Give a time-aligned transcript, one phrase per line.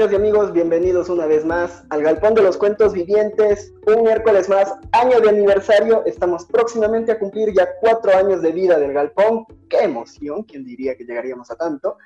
[0.00, 4.48] Amigas y amigos, bienvenidos una vez más al Galpón de los Cuentos Vivientes, un miércoles
[4.48, 9.44] más, año de aniversario, estamos próximamente a cumplir ya cuatro años de vida del Galpón,
[9.68, 11.98] qué emoción, quién diría que llegaríamos a tanto,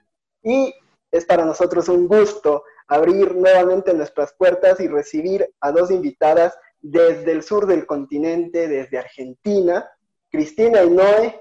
[0.42, 0.74] y
[1.12, 7.30] es para nosotros un gusto abrir nuevamente nuestras puertas y recibir a dos invitadas desde
[7.30, 9.88] el sur del continente, desde Argentina,
[10.32, 11.40] Cristina y Noé,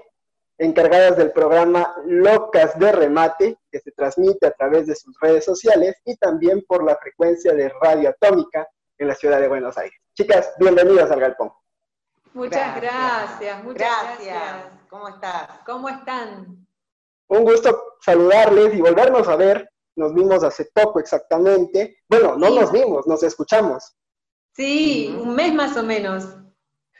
[0.58, 5.96] encargadas del programa Locas de Remate, que se transmite a través de sus redes sociales
[6.04, 9.98] y también por la frecuencia de Radio Atómica en la ciudad de Buenos Aires.
[10.14, 11.52] Chicas, bienvenidas al Galpón.
[12.32, 13.88] Muchas gracias, muchas
[14.18, 14.64] gracias.
[14.88, 15.48] ¿Cómo estás?
[15.66, 16.66] ¿Cómo están?
[17.28, 19.68] Un gusto saludarles y volvernos a ver.
[19.96, 21.98] Nos vimos hace poco exactamente.
[22.08, 22.54] Bueno, no Sí.
[22.60, 23.94] nos vimos, nos escuchamos.
[24.52, 26.28] Sí, un mes más o menos.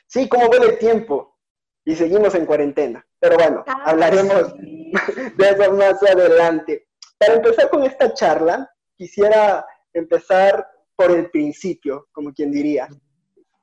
[0.06, 1.36] Sí, cómo vuela el tiempo.
[1.84, 3.04] Y seguimos en cuarentena.
[3.24, 4.54] Pero bueno, Ah, hablaremos
[5.38, 6.86] de eso más adelante.
[7.16, 12.86] Para empezar con esta charla, quisiera empezar por el principio, como quien diría.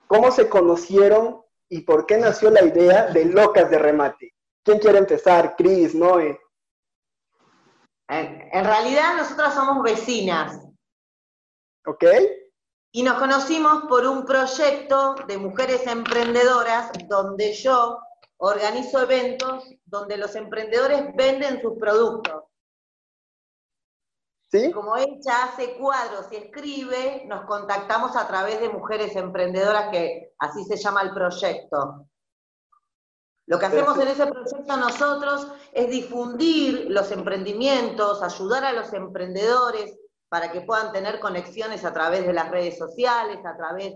[0.08, 4.34] ¿Cómo se conocieron y por qué nació la idea de Locas de Remate?
[4.64, 5.56] ¿Quién quiere empezar?
[5.56, 6.42] Cris, Noé.
[8.10, 10.60] En, en realidad nosotras somos vecinas
[11.86, 12.04] ¿Ok?
[12.94, 18.00] y nos conocimos por un proyecto de mujeres emprendedoras donde yo
[18.44, 22.44] organizo eventos donde los emprendedores venden sus productos.
[24.52, 24.72] ¿Sí?
[24.72, 30.66] Como ella hace cuadros y escribe, nos contactamos a través de mujeres emprendedoras, que así
[30.66, 32.08] se llama el proyecto.
[33.46, 39.98] Lo que hacemos en ese proyecto nosotros es difundir los emprendimientos, ayudar a los emprendedores
[40.30, 43.94] para que puedan tener conexiones a través de las redes sociales, a través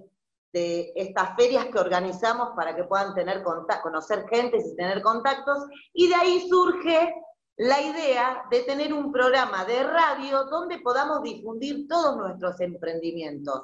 [0.55, 5.65] de estas ferias que organizamos para que puedan tener conocer gente y tener contactos.
[5.93, 7.13] Y de ahí surge
[7.57, 13.63] la idea de tener un programa de radio donde podamos difundir todos nuestros emprendimientos.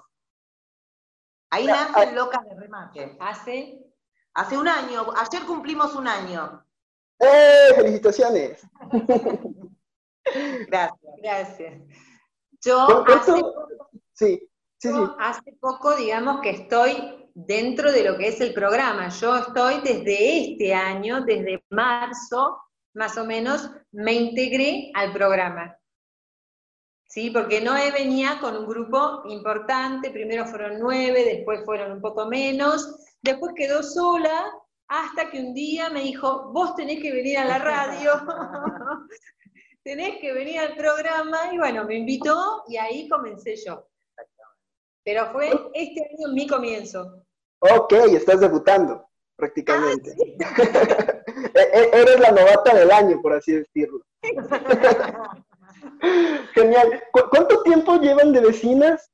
[1.50, 3.18] Ahí Ah, nacen Locas de Remate.
[3.20, 3.82] Hace
[4.34, 6.66] Hace un año, ayer cumplimos un año.
[7.20, 7.74] ¡Eh!
[7.76, 8.66] ¡Felicitaciones!
[10.68, 11.00] Gracias.
[11.22, 11.82] Gracias.
[12.64, 13.34] Yo hace,
[14.14, 14.51] sí,
[14.82, 14.90] sí.
[14.90, 19.10] yo hace poco, digamos que estoy dentro de lo que es el programa.
[19.10, 22.58] Yo estoy desde este año, desde marzo,
[22.94, 25.78] más o menos, me integré al programa.
[27.06, 32.26] Sí, porque Noé venía con un grupo importante, primero fueron nueve, después fueron un poco
[32.26, 34.50] menos, después quedó sola,
[34.88, 38.14] hasta que un día me dijo, vos tenés que venir a la radio,
[39.84, 43.91] tenés que venir al programa, y bueno, me invitó y ahí comencé yo.
[45.04, 47.24] Pero fue este año mi comienzo.
[47.60, 50.16] Ok, estás debutando, prácticamente.
[51.54, 54.02] E- e- Eres la novata del año, por así decirlo.
[56.54, 57.04] Genial.
[57.12, 59.10] ¿Cu- ¿Cuánto tiempo llevan de vecinas?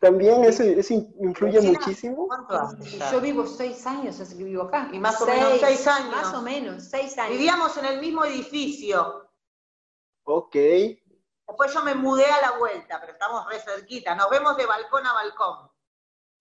[0.00, 1.80] También eso, eso influye ¿Vecinas?
[1.80, 2.26] muchísimo.
[2.28, 3.10] ¿Cuánto hace Y ya?
[3.12, 4.88] yo vivo seis años, así que vivo acá.
[4.92, 6.10] Y más o menos seis años.
[6.12, 7.32] Más o menos, seis años.
[7.32, 9.28] Vivíamos en el mismo edificio.
[10.24, 10.56] Ok.
[11.48, 14.14] Después yo me mudé a la vuelta, pero estamos re cerquita.
[14.14, 15.70] Nos vemos de balcón a balcón.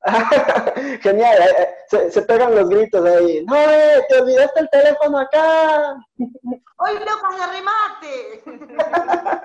[1.01, 1.41] Genial.
[1.41, 3.44] eh, eh, Se, se pegan los gritos ahí.
[3.45, 5.95] No, eh, te olvidaste el teléfono acá.
[6.18, 8.44] ¡Hoy locas de remate!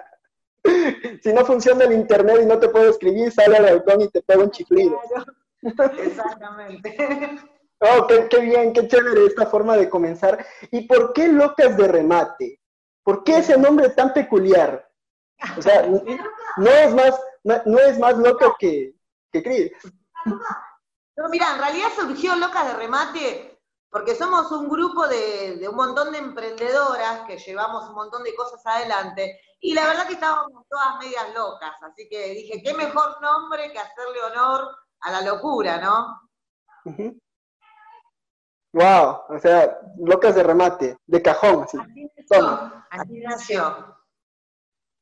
[1.24, 4.22] Si no funciona el internet y no te puedo escribir, sale al balcón y te
[4.22, 5.00] pega un chiflido.
[5.60, 6.96] Exactamente.
[7.80, 10.46] Oh, qué, qué bien, qué chévere esta forma de comenzar.
[10.70, 12.60] ¿Y por qué locas de remate?
[13.02, 14.88] ¿Por qué ese nombre tan peculiar?
[15.56, 18.94] O sea, no es más, no, no es más loca que,
[19.32, 19.72] que.
[20.24, 23.52] No, mira, en realidad surgió Locas de Remate
[23.90, 28.34] porque somos un grupo de, de un montón de emprendedoras que llevamos un montón de
[28.34, 33.20] cosas adelante y la verdad que estábamos todas medias locas, así que dije, qué mejor
[33.20, 36.20] nombre que hacerle honor a la locura, ¿no?
[38.72, 41.78] Wow, o sea, locas de remate, de cajón, así.
[41.78, 43.96] Así nació, así nació.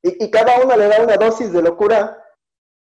[0.02, 2.16] Y, y cada una le da una dosis de locura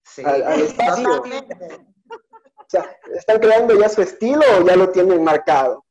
[0.03, 1.21] Sí, al, al espacio.
[1.21, 5.85] O sea, ¿Están creando ya su estilo o ya lo tienen marcado?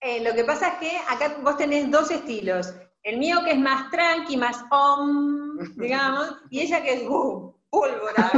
[0.00, 2.74] Eh, lo que pasa es que acá vos tenés dos estilos.
[3.02, 8.30] El mío que es más tranqui, más om, digamos, y ella que es uh, pólvora,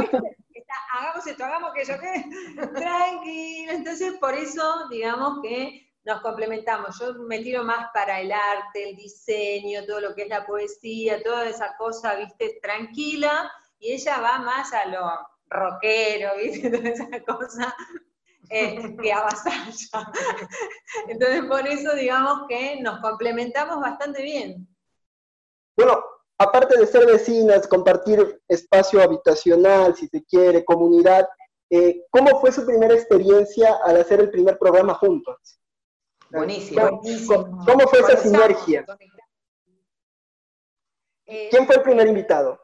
[0.93, 2.25] hagamos esto, hagamos aquello, ¿qué?
[2.73, 3.71] Tranquilo.
[3.73, 6.99] Entonces, por eso, digamos que nos complementamos.
[6.99, 11.21] Yo me tiro más para el arte, el diseño, todo lo que es la poesía,
[11.23, 15.01] toda esa cosa, viste, tranquila, y ella va más a lo
[15.47, 17.75] rockero, viste, toda esa cosa
[18.49, 20.11] eh, que avasalla.
[21.07, 24.67] Entonces, por eso digamos que nos complementamos bastante bien.
[25.75, 26.03] Bueno,
[26.37, 31.27] aparte de ser vecinas, compartir espacio habitacional, si se quiere, comunidad,
[31.69, 35.59] eh, ¿cómo fue su primera experiencia al hacer el primer programa juntos?
[36.33, 37.01] Buenísimo.
[37.65, 38.85] ¿Cómo, fue esa sinergia?
[41.25, 42.59] Eh, ¿Quién fue el primer invitado?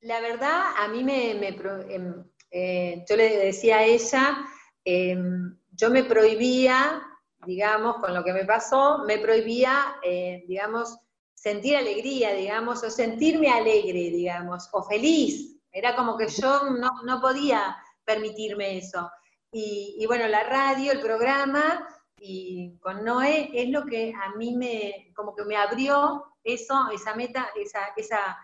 [0.00, 4.38] La verdad, a mí me, em, eh, yo le decía a ella,
[4.84, 7.02] em, yo me prohibía,
[7.46, 10.98] digamos, con lo que me pasó, me prohibía, eh, digamos,
[11.34, 15.60] sentir alegría, digamos, o sentirme alegre, digamos, o feliz.
[15.70, 19.10] Era como que yo no, podía permitirme eso.
[19.52, 21.86] Y, y, bueno, la radio, el programa,
[22.24, 27.16] y con Noé es lo que a mí me, como que me abrió eso, esa
[27.16, 28.38] meta, esa, esa,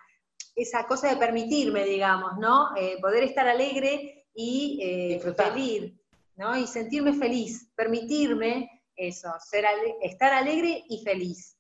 [0.57, 2.75] esa cosa de permitirme, digamos, ¿no?
[2.77, 5.93] Eh, poder estar alegre y eh, feliz,
[6.35, 6.59] ¿no?
[6.59, 9.65] Y sentirme feliz, permitirme eso, ser
[10.03, 11.57] estar alegre y feliz.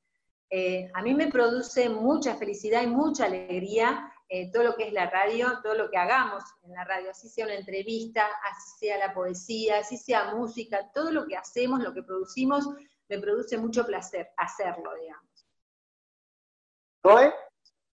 [0.50, 4.92] Eh, a mí me produce mucha felicidad y mucha alegría eh, todo lo que es
[4.92, 8.98] la radio, todo lo que hagamos en la radio, así sea una entrevista, así sea
[8.98, 12.68] la poesía, así sea música, todo lo que hacemos, lo que producimos,
[13.08, 15.46] me produce mucho placer hacerlo, digamos.
[17.04, 17.32] ¿Noé?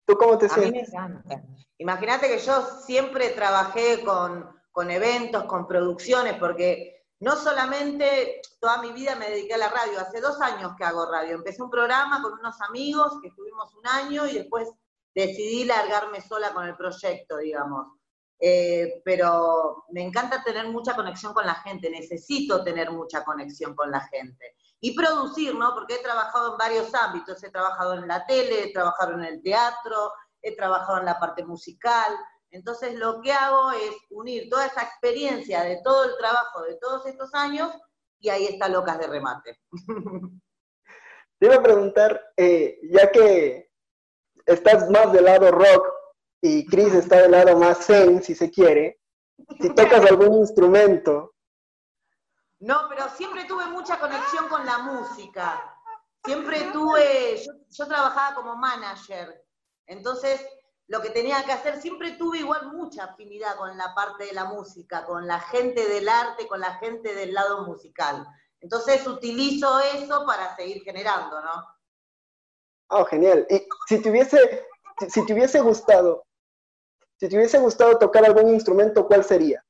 [0.06, 0.94] ¿Tú cómo te sientes?
[0.94, 1.44] A mí me encanta.
[1.78, 8.94] Imagínate que yo siempre trabajé con, con eventos, con producciones, porque no solamente toda mi
[8.94, 11.36] vida me dediqué a la radio, hace dos años que hago radio.
[11.36, 14.70] Empecé un programa con unos amigos que estuvimos un año y después
[15.14, 17.88] decidí largarme sola con el proyecto, digamos.
[18.44, 23.92] Eh, pero me encanta tener mucha conexión con la gente, necesito tener mucha conexión con
[23.92, 24.56] la gente.
[24.80, 25.76] Y producir, ¿no?
[25.76, 29.44] Porque he trabajado en varios ámbitos, he trabajado en la tele, he trabajado en el
[29.44, 30.12] teatro,
[30.42, 32.18] he trabajado en la parte musical.
[32.50, 37.06] Entonces lo que hago es unir toda esa experiencia de todo el trabajo de todos
[37.06, 37.72] estos años
[38.20, 39.60] y ahí está Locas de Remate.
[41.40, 43.71] Te iba a preguntar, eh, ya que
[44.52, 45.88] estás más del lado rock
[46.42, 49.00] y Chris está del lado más zen, si se quiere,
[49.60, 51.36] si tocas algún instrumento.
[52.60, 55.78] No, pero siempre tuve mucha conexión con la música.
[56.24, 59.44] Siempre tuve, yo, trabajaba como manager,
[59.88, 60.40] entonces
[60.88, 64.46] lo que tenía que hacer, siempre tuve igual mucha afinidad con la parte de la
[64.46, 68.28] música, con la gente del arte, con la gente del lado musical.
[68.60, 71.66] Entonces utilizo eso para seguir generando, ¿no?
[72.92, 73.48] Oh, genial.
[73.50, 74.68] Y si te hubiese,
[75.08, 76.26] si te hubiese gustado,
[77.18, 79.64] si te hubiese gustado tocar algún instrumento, ¿cuál sería?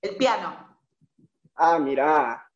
[0.00, 0.78] El piano.
[1.56, 2.48] Ah, mira.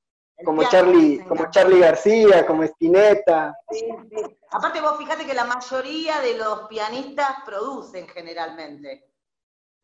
[0.45, 3.57] como Charlie, como Charlie García, como Spinetta.
[3.71, 3.81] Sí,
[4.11, 4.39] sí.
[4.51, 9.13] Aparte vos fíjate que la mayoría de los pianistas producen generalmente.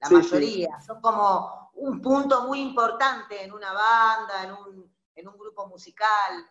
[0.00, 0.80] La mayoría.
[0.86, 6.48] Son como un punto muy importante en una banda, en un, en un grupo musical.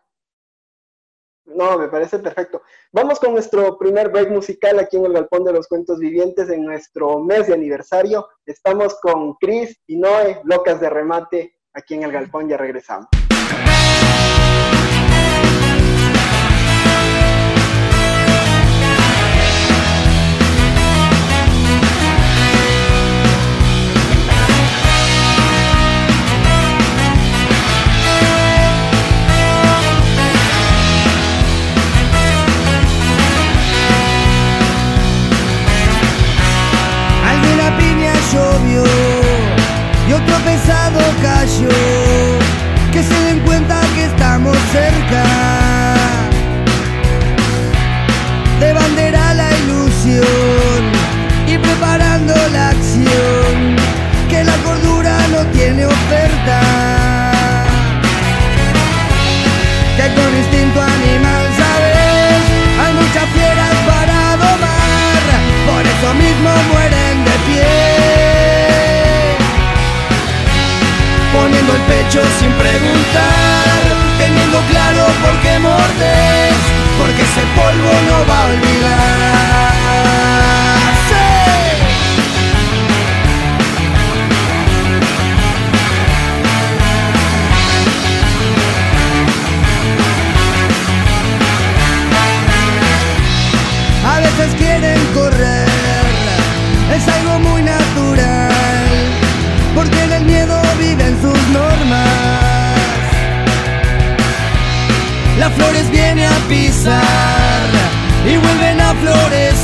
[1.46, 2.62] No, me parece perfecto.
[2.92, 6.64] Vamos con nuestro primer break musical aquí en el Galpón de los Cuentos Vivientes en
[6.64, 8.28] nuestro mes de aniversario.
[8.46, 13.08] Estamos con Chris y Noé, locas de remate, aquí en el Galpón, ya regresamos.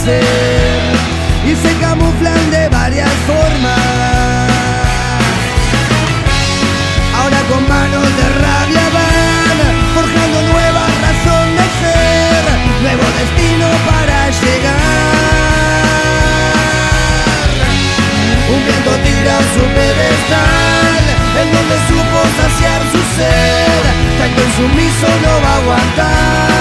[0.09, 4.47] Y se camuflan de varias formas.
[7.13, 9.57] Ahora con manos de rabia van
[9.95, 12.43] forjando nueva razón de ser,
[12.83, 14.77] nuevo destino para llegar.
[18.47, 21.03] Un viento tira su pedestal,
[21.41, 23.81] en donde supo saciar su ser,
[24.19, 26.56] tanto insumiso no va a aguantar.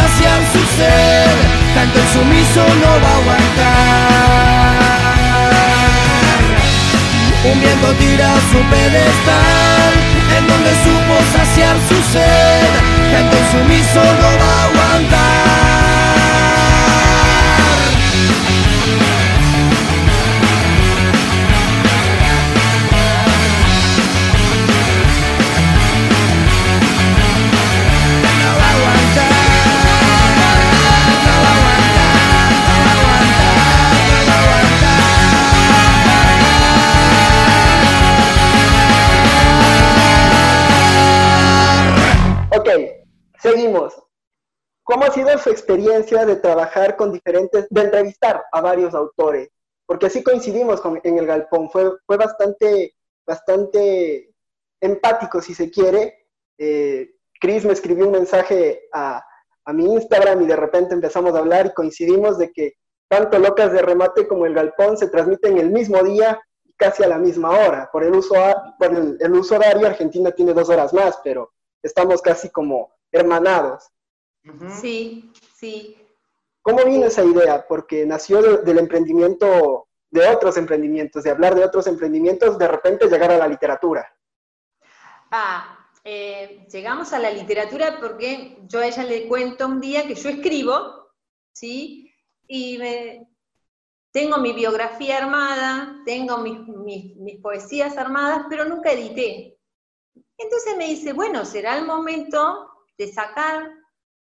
[0.00, 1.28] Saciar su ser,
[1.74, 4.40] tanto el sumiso no va a aguantar.
[7.50, 9.92] Un viento tira su pedestal,
[10.36, 12.70] en donde supo saciar su ser,
[13.12, 15.49] tanto el sumiso no va a aguantar.
[44.82, 49.50] ¿Cómo ha sido su experiencia de trabajar con diferentes, de entrevistar a varios autores?
[49.86, 52.94] Porque así coincidimos en el galpón, fue, fue bastante,
[53.26, 54.34] bastante
[54.80, 56.26] empático, si se quiere.
[56.58, 57.10] Eh,
[57.40, 59.24] Chris me escribió un mensaje a,
[59.64, 62.74] a mi Instagram y de repente empezamos a hablar y coincidimos de que
[63.08, 67.08] tanto Locas de Remate como el Galpón se transmiten el mismo día y casi a
[67.08, 67.88] la misma hora.
[67.92, 68.34] Por el uso,
[68.78, 73.90] por el uso horario, Argentina tiene dos horas más, pero estamos casi como hermanados.
[74.80, 75.96] Sí, sí.
[76.62, 77.66] ¿Cómo vino esa idea?
[77.66, 83.30] Porque nació del emprendimiento, de otros emprendimientos, de hablar de otros emprendimientos, de repente llegar
[83.30, 84.06] a la literatura.
[85.30, 90.14] Ah, eh, llegamos a la literatura porque yo a ella le cuento un día que
[90.14, 91.12] yo escribo,
[91.52, 92.12] ¿sí?
[92.46, 92.78] Y
[94.12, 96.66] tengo mi biografía armada, tengo mis,
[97.16, 99.58] mis poesías armadas, pero nunca edité.
[100.36, 103.70] Entonces me dice, bueno, será el momento de sacar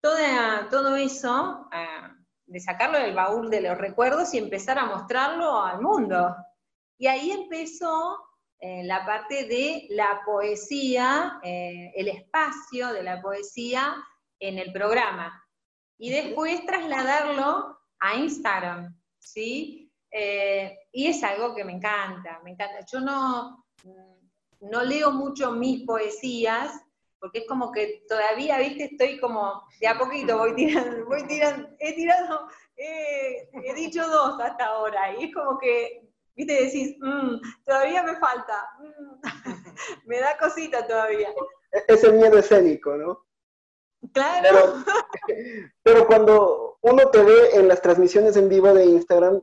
[0.00, 5.62] toda, todo eso, ah, de sacarlo del baúl de los recuerdos y empezar a mostrarlo
[5.62, 6.34] al mundo.
[6.98, 8.18] Y ahí empezó
[8.58, 13.96] eh, la parte de la poesía, eh, el espacio de la poesía
[14.38, 15.42] en el programa.
[15.98, 19.92] Y después trasladarlo a Instagram, ¿sí?
[20.10, 22.86] Eh, y es algo que me encanta, me encanta.
[22.90, 23.66] Yo no,
[24.60, 26.72] no leo mucho mis poesías,
[27.26, 31.68] porque es como que todavía, viste, estoy como, de a poquito voy tirando, voy tirando,
[31.80, 38.04] he tirado, he dicho dos hasta ahora, y es como que, viste, decís, mm, todavía
[38.04, 39.22] me falta, mm,
[40.06, 41.28] me da cosita todavía.
[41.72, 43.26] E-, Ese miedo escénico, ¿no?
[44.12, 44.84] Claro.
[45.82, 49.40] Pero, cuando uno te ve en las transmisiones en vivo de Instagram,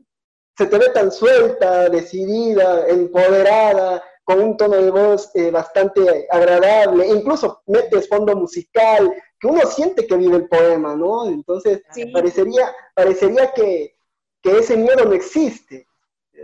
[0.58, 7.08] se te ve tan suelta, decidida, empoderada, con un tono de voz eh, bastante agradable,
[7.08, 11.28] incluso metes fondo musical, que uno siente que vive el poema, ¿no?
[11.28, 11.82] Entonces,
[12.14, 13.96] parecería, parecería que,
[14.44, 15.88] ese miedo no existe,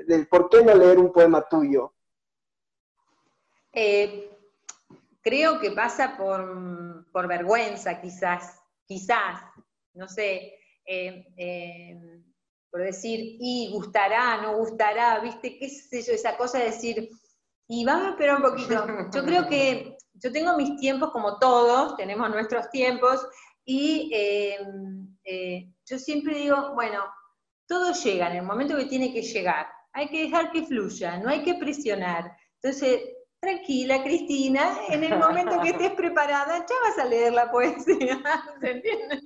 [0.08, 1.94] del por qué no leer un poema tuyo.
[3.74, 4.30] Eh,
[5.22, 9.42] creo que pasa por, vergüenza, quizás, quizás,
[9.94, 10.56] no sé,
[10.86, 12.24] eh,
[12.70, 17.10] por decir, y gustará, no gustará, viste, qué sé yo, esa cosa de decir,
[17.70, 18.86] y vamos a esperar un poquito.
[19.14, 23.26] Yo creo que yo tengo mis tiempos como todos, tenemos nuestros tiempos,
[23.64, 27.06] y em, eh, yo siempre digo, bueno,
[27.68, 29.68] todo llega en el momento que tiene que llegar.
[29.94, 32.36] Hay que dejar que fluya, no hay que presionar.
[32.62, 33.02] Entonces,
[33.40, 38.22] tranquila, Cristina, en el momento que estés preparada, ya vas a leer la poesía.
[38.62, 39.22] ¿Se entiende?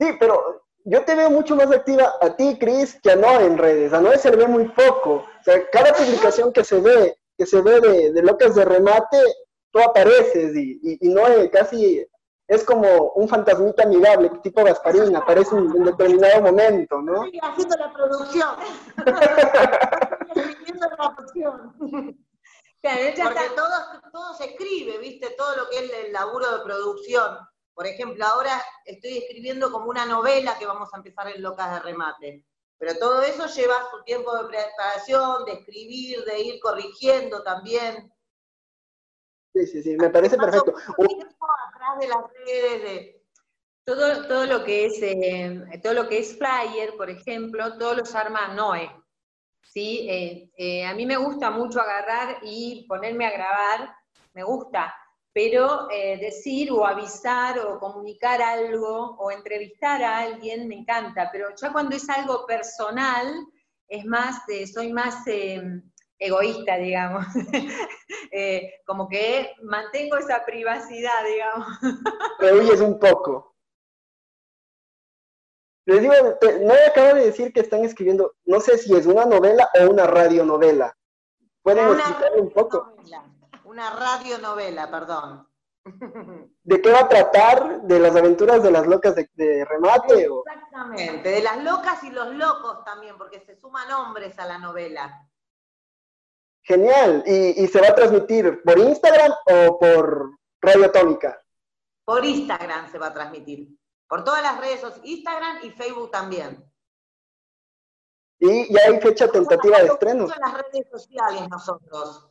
[0.00, 3.58] Sí, pero yo te veo mucho más activa a ti, Cris, que a Noé en
[3.58, 3.92] redes.
[3.92, 5.26] A Noé se le ve muy poco.
[5.40, 9.18] O sea, cada publicación que se ve, que se ve de, de locas de remate,
[9.70, 12.06] tú apareces y, y, Noé casi
[12.46, 17.24] es como un fantasmita amigable, tipo Gasparín, aparece en, en determinado momento, ¿no?
[17.24, 18.56] Sí, haciendo la producción.
[20.34, 22.24] haciendo la producción.
[22.80, 25.34] Porque todo, todo se escribe, ¿viste?
[25.36, 27.38] Todo lo que es el laburo de producción.
[27.78, 31.78] Por ejemplo, ahora estoy escribiendo como una novela que vamos a empezar en Locas de
[31.78, 32.44] Remate.
[32.76, 38.12] Pero todo eso lleva su tiempo de preparación, de escribir, de ir corrigiendo también.
[39.54, 40.74] Sí, sí, sí, me parece perfecto.
[40.76, 43.16] Atrás de las redes,
[43.84, 48.12] todo, todo lo que es eh, todo lo que es flyer, por ejemplo, todos los
[48.12, 48.90] arma Noé.
[49.62, 50.04] ¿sí?
[50.10, 53.94] Eh, eh, a mí me gusta mucho agarrar y ponerme a grabar,
[54.34, 54.92] me gusta,
[55.38, 61.54] pero eh, decir o avisar o comunicar algo o entrevistar a alguien me encanta, pero
[61.54, 63.46] ya cuando es algo personal,
[63.86, 64.42] es más,
[64.74, 65.80] soy más em,
[66.18, 67.24] egoísta, digamos,
[68.32, 71.68] eh, como que mantengo esa privacidad, digamos.
[72.40, 73.54] Rehuyes un poco.
[75.86, 76.14] Les digo,
[76.62, 80.04] no acabo de decir que están escribiendo, no sé si es una novela o una
[80.04, 80.92] radionovela.
[81.62, 82.92] ¿Pueden explicarme un poco?
[83.68, 85.46] Una radionovela, perdón.
[86.62, 87.82] ¿De qué va a tratar?
[87.82, 90.26] ¿De las aventuras de las locas de, remate?
[90.26, 95.22] Exactamente, de las locas y los locos también, porque se suman hombres a la novela.
[96.62, 97.22] Genial.
[97.26, 100.30] ¿Y, se va a transmitir por Instagram o por
[100.62, 101.38] Radio Atómica?
[102.06, 103.68] Por Instagram se va a transmitir.
[104.08, 106.64] Por todas las redes sociales, Instagram y Facebook también.
[108.38, 110.24] ¿Y ya hay fecha tentativa de estreno?
[110.24, 112.27] En las redes sociales nosotros.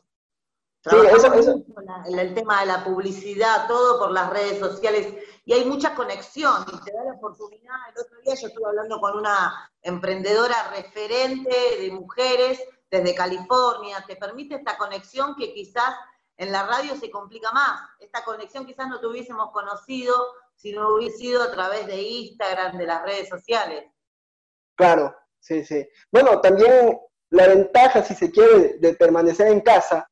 [0.84, 1.64] Sí, eso, eso.
[2.06, 5.12] El, tema de la publicidad, todo por las redes sociales,
[5.44, 7.76] y hay mucha conexión, y te da la oportunidad.
[7.94, 14.16] El otro día yo estuve hablando con una emprendedora referente de mujeres desde California, te
[14.16, 15.94] permite esta conexión que quizás
[16.36, 17.80] en la radio se complica más.
[17.98, 20.14] Esta conexión quizás no te hubiésemos conocido
[20.54, 23.84] si no hubiese sido a través de Instagram, de las redes sociales.
[24.76, 25.86] Claro, sí, sí.
[26.10, 26.98] Bueno, también
[27.30, 30.08] la ventaja, si se quiere, de permanecer en casa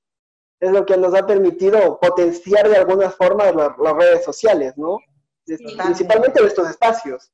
[0.60, 4.98] es lo que nos ha permitido potenciar de alguna forma las, redes sociales, ¿no?
[5.44, 7.30] Principalmente de estos espacios.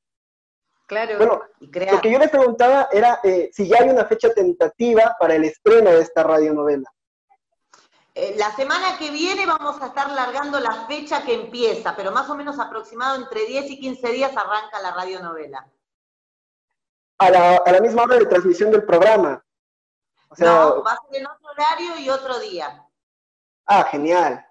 [0.87, 1.17] Claro.
[1.17, 5.37] Bueno, lo que yo le preguntaba era eh, si ya hay una fecha tentativa para
[5.37, 6.93] el estreno de esta radionovela.
[8.15, 12.29] Eh, la semana que viene vamos a estar largando la fecha que empieza, pero más
[12.29, 15.67] o menos aproximado entre 10 y 15 días arranca la radionovela.
[17.19, 19.43] A la, a la misma hora de transmisión del programa.
[20.39, 22.87] no, va a ser en otro horario y otro día.
[23.67, 24.45] Ah, genial.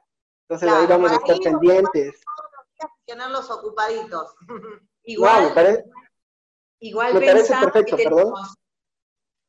[0.47, 2.21] Entonces ahí vamos a estar pendientes.
[3.06, 4.36] Tenerlos ocupaditos.
[5.04, 5.84] igual, me parece,
[6.80, 8.43] igual me parece perfecto, tenemos, perdón.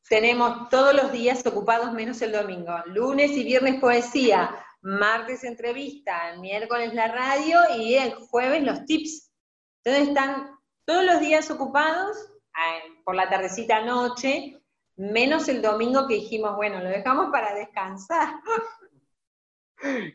[0.09, 2.73] Tenemos todos los días ocupados menos el domingo.
[2.87, 9.31] Lunes y viernes poesía, martes entrevista, miércoles la radio y el jueves los tips.
[9.85, 12.17] Entonces están todos los días ocupados,
[13.05, 14.61] por la tardecita noche,
[14.97, 18.35] menos el domingo que dijimos, bueno, lo dejamos para descansar.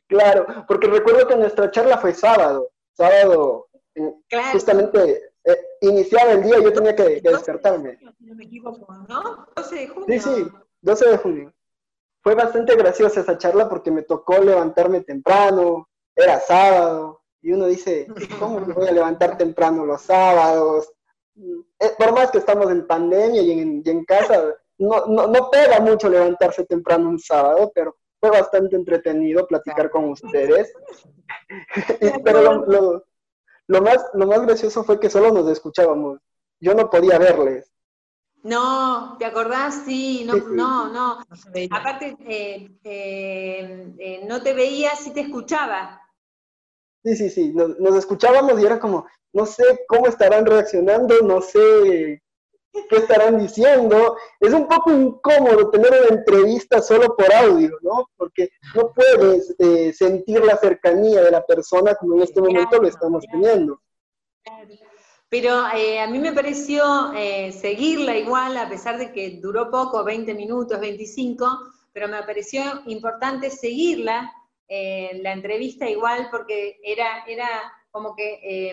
[0.07, 4.13] Claro, porque recuerdo que nuestra charla fue sábado, sábado, eh,
[4.51, 7.97] justamente eh, iniciaba el día, yo tenía que, despertarme.
[8.19, 9.47] no me equivoco, ¿no?
[9.55, 10.05] 12 de junio.
[10.07, 10.47] Sí, sí,
[10.81, 11.53] 12 de junio.
[12.21, 18.07] Fue bastante graciosa esa charla porque me tocó levantarme temprano, era sábado, y uno dice,
[18.39, 20.91] ¿cómo me voy a levantar temprano los sábados?
[21.79, 25.49] Eh, por más que estamos en pandemia y en, y en casa, no, no, no
[25.49, 27.95] pega mucho levantarse temprano un sábado, pero
[28.27, 30.73] fue bastante entretenido platicar con ustedes.
[32.23, 33.05] Pero lo,
[33.67, 36.19] lo, más, lo más gracioso fue que solo nos escuchábamos.
[36.59, 37.71] Yo no podía verles.
[38.43, 39.83] No, ¿te acordás?
[39.85, 41.19] Sí, no, no, no.
[41.71, 46.01] Aparte, eh, eh, eh, no te veía si te escuchaba.
[47.03, 51.41] Sí, sí, sí, nos, nos, escuchábamos y era como, no sé cómo estarán reaccionando, no
[51.41, 52.21] sé
[52.89, 54.17] qué estarán diciendo.
[54.39, 58.09] Es un poco incómodo tener una entrevista solo por audio, ¿no?
[58.17, 62.87] Porque no puedes eh, sentir la cercanía de la persona como en este momento lo
[62.87, 63.81] estamos teniendo.
[65.29, 70.03] Pero eh, a mí me pareció eh, seguirla igual, a pesar de que duró poco,
[70.03, 71.45] 20 minutos, 25,
[71.91, 74.31] pero me pareció importante seguirla,
[74.69, 77.47] la entrevista igual, porque era, era
[77.89, 78.69] como que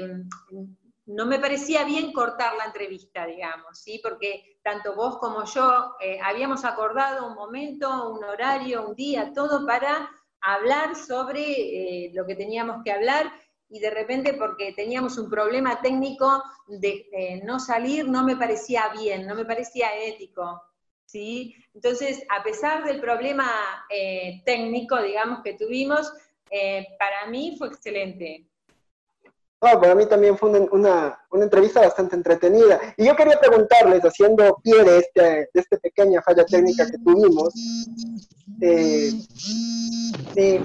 [1.07, 4.01] no me parecía bien cortar la entrevista, digamos, ¿sí?
[4.03, 9.67] Porque tanto vos como yo eh, habíamos acordado un momento, un horario, un día, todo
[9.67, 13.33] para hablar sobre eh, lo que teníamos que hablar
[13.69, 19.27] y de repente porque teníamos un problema técnico de no salir, no me parecía bien,
[19.27, 20.63] no me parecía ético.
[21.15, 21.55] ¿sí?
[21.75, 23.49] Entonces, a pesar del problema
[23.89, 26.13] eh, técnico, digamos, que tuvimos,
[26.51, 28.49] eh, para mí fue excelente.
[29.81, 32.81] Para mí también fue una, entrevista bastante entretenida.
[32.97, 37.53] Y yo quería preguntarles, haciendo pie de, este, de esta pequeña falla técnica que tuvimos,
[38.61, 40.61] eh, si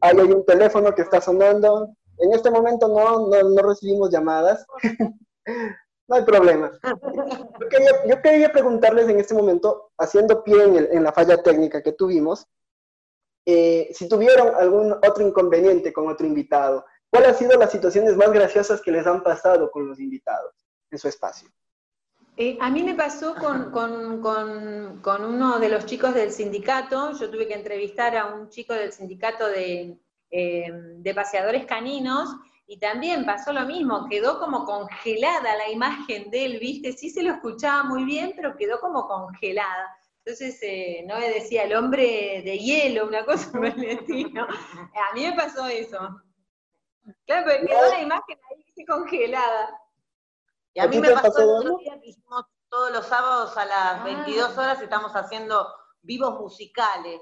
[0.00, 4.66] hay un teléfono que está sonando, en este momento no, no, recibimos llamadas.
[6.08, 6.72] no hay problema.
[8.08, 12.46] Yo quería, preguntarles en este momento, haciendo pie en, la falla técnica que tuvimos,
[13.46, 16.84] eh, si tuvieron algún otro inconveniente con otro invitado.
[17.14, 20.52] ¿Cuáles han sido las situaciones más graciosas que les han pasado con los invitados
[20.90, 21.48] en su espacio?
[22.36, 27.12] Eh, a mí me pasó con, con, con, con, uno de los chicos del sindicato,
[27.12, 29.96] yo tuve que entrevistar a un chico del sindicato de,
[30.32, 32.30] eh, de paseadores caninos,
[32.66, 36.94] y también pasó lo mismo, quedó como congelada la imagen de él, ¿viste?
[36.94, 39.96] Sí se lo escuchaba muy bien, pero quedó como congelada.
[40.24, 44.48] Entonces, eh, no me decía el hombre de hielo, una cosa por el estilo.
[44.48, 46.20] A mí me pasó eso.
[47.26, 49.80] Claro, pero quedó la imagen ahí congelada.
[50.72, 54.04] Y a mí me pasó el otro día que hicimos todos los sábados a las
[54.04, 54.60] 22 ah.
[54.60, 57.20] horas, estamos haciendo vivos musicales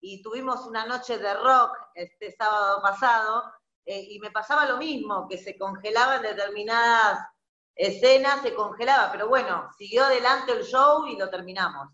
[0.00, 3.42] y tuvimos una noche de rock este sábado pasado,
[3.86, 7.26] eh, y me pasaba lo mismo, que se congelaban determinadas
[7.74, 11.88] escenas, se congelaba, pero bueno, siguió adelante el show y lo terminamos.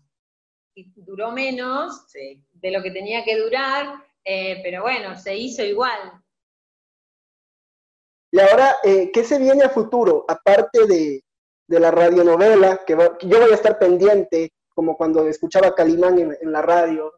[0.75, 6.20] Y duró menos de lo que tenía que durar, eh, pero bueno, se hizo igual.
[8.31, 10.25] Y ahora, eh, ¿qué se viene a futuro?
[10.27, 11.23] Aparte de,
[11.67, 17.13] la radionovela, que, yo voy a estar pendiente, como cuando escuchaba Calimán en la radio,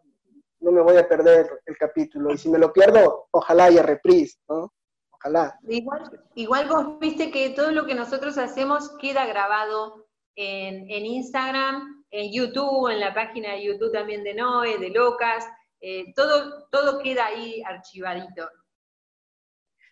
[0.63, 2.31] no me voy a perder el capítulo.
[2.31, 4.73] Y si me lo pierdo, ojalá haya reprise, ¿no?
[5.11, 5.59] Ojalá.
[5.67, 12.31] Igual, igual vos viste que todo lo que nosotros hacemos queda grabado en, Instagram, en
[12.33, 15.45] YouTube, en la página de YouTube también de Noé, de Locas,
[15.81, 18.49] eh, todo, todo queda ahí archivadito.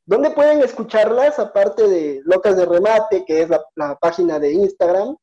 [0.06, 5.16] ¿Dónde pueden escucharlas, aparte de Locas de Remate, que es la página de Instagram?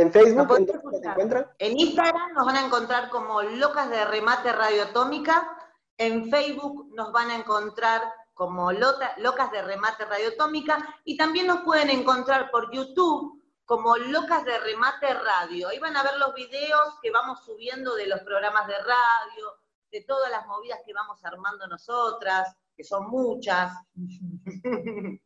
[0.00, 0.56] ¿En Facebook?
[0.56, 1.46] ¿En, encuentran?
[1.58, 5.56] en Instagram nos van a encontrar como Locas de Remate Radio Atómica.
[5.98, 10.78] En Facebook nos van a encontrar como Locas de Remate Radio Atómica.
[11.04, 15.68] Y también nos pueden encontrar por YouTube como Locas de Remate Radio.
[15.68, 19.58] Ahí van a ver los videos que vamos subiendo de los programas de radio,
[19.90, 23.72] de todas las movidas que vamos armando nosotras, que son muchas.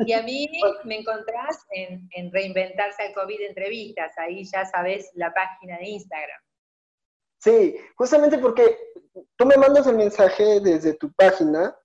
[0.00, 0.46] Y a mí
[0.84, 6.40] me encontrás en, Reinventarse al COVID Entrevistas, ahí ya sabes la página de Instagram.
[7.40, 8.78] Sí, justamente porque
[9.34, 11.76] tú me mandas el mensaje desde tu página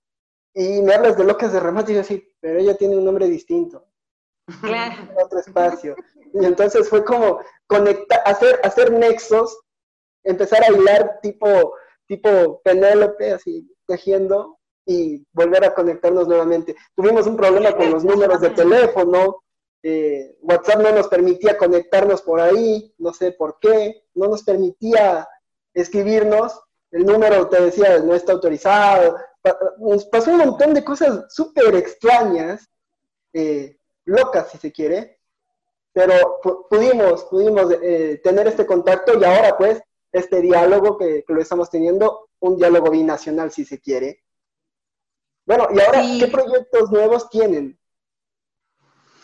[0.54, 3.26] y me hablas de Locas de Remate y yo así, pero ella tiene un nombre
[3.26, 3.84] distinto.
[4.60, 4.94] Claro.
[5.20, 5.96] otro espacio.
[6.34, 9.58] Y entonces fue como conectar, hacer, hacer nexos,
[10.22, 11.74] empezar a hilar tipo,
[12.06, 16.76] tipo Penélope, así, tejiendo, y volver a conectarnos nuevamente.
[16.94, 19.42] Tuvimos un problema con los números de teléfono,
[19.86, 25.28] eh, WhatsApp no nos permitía conectarnos por ahí, no sé por qué, no nos permitía
[25.74, 26.58] escribirnos,
[26.90, 29.16] el número te decía no está autorizado,
[29.78, 32.66] nos pasó un montón de cosas súper extrañas,
[33.34, 35.18] eh, locas si se quiere,
[35.92, 41.42] pero pudimos, pudimos eh, tener este contacto y ahora pues este diálogo que, que lo
[41.42, 44.23] estamos teniendo, un diálogo binacional si se quiere,
[45.46, 47.78] bueno, y ahora, ¿qué proyectos nuevos tienen?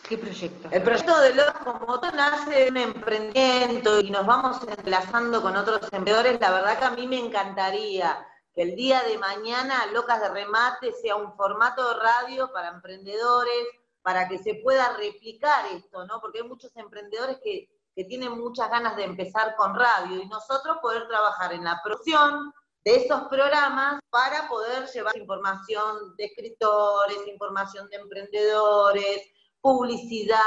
[0.07, 0.67] ¿Qué proyecto?
[0.71, 5.83] El proyecto de Locas como nace en un emprendimiento y nos vamos enlazando con otros
[5.83, 6.39] emprendedores.
[6.39, 10.91] La verdad que a mí me encantaría que el día de mañana Locas de Remate
[11.01, 13.67] sea un formato de radio para emprendedores,
[14.01, 16.19] para que se pueda replicar esto, ¿no?
[16.19, 20.77] Porque hay muchos emprendedores que, que tienen muchas ganas de empezar con radio y nosotros
[20.81, 27.89] poder trabajar en la producción, de esos programas para poder llevar información de escritores, información
[27.89, 29.27] de emprendedores,
[29.61, 30.39] publicidad.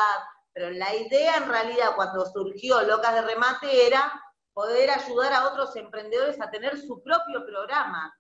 [0.52, 4.12] Pero la idea en realidad cuando surgió Locas de Remate era
[4.52, 8.12] poder ayudar a otros emprendedores a tener su propio programa.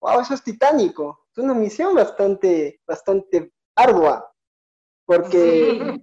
[0.00, 1.26] Wow, eso es titánico.
[1.32, 4.28] Es una misión bastante, bastante ardua.
[5.04, 6.00] Porque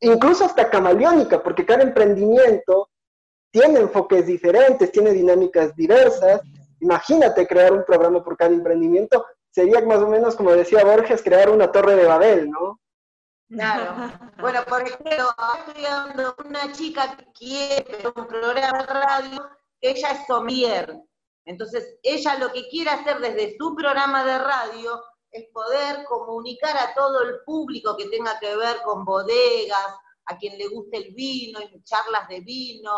[0.00, 2.90] incluso hasta camaleónica, porque cada emprendimiento
[3.52, 6.40] tiene enfoques diferentes, tiene dinámicas diversas.
[6.80, 9.24] Imagínate crear un programa por cada emprendimiento.
[9.50, 12.80] Sería más o menos, como decía Borges, crear una torre de Babel, ¿no?
[13.50, 14.10] Claro.
[14.40, 15.28] Bueno, por ejemplo,
[15.68, 19.50] estoy dando una chica que quiere un programa de radio,
[19.82, 20.98] ella es sommelier.
[21.44, 26.94] Entonces, ella lo que quiere hacer desde su programa de radio es poder comunicar a
[26.94, 31.60] todo el público que tenga que ver con bodegas, a quien le guste el vino,
[31.60, 32.92] y charlas de vino.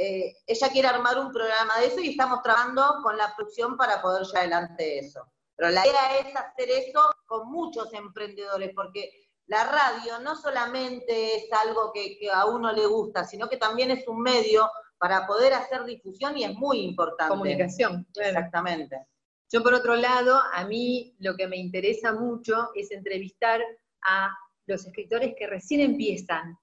[0.00, 4.00] Eh, ella quiere armar un programa de eso y estamos trabajando con la producción para
[4.00, 5.26] poder llevar adelante eso.
[5.56, 9.10] Pero la idea es hacer eso con muchos emprendedores, porque
[9.48, 14.06] la radio no solamente es algo que, a uno le gusta, sino que también es
[14.06, 17.30] un medio para poder hacer difusión y es muy importante.
[17.30, 18.06] Comunicación.
[18.14, 19.04] Exactamente.
[19.50, 23.60] Yo por otro lado, a mí lo que me interesa mucho es entrevistar
[24.02, 24.30] a
[24.66, 26.56] los escritores que recién empiezan.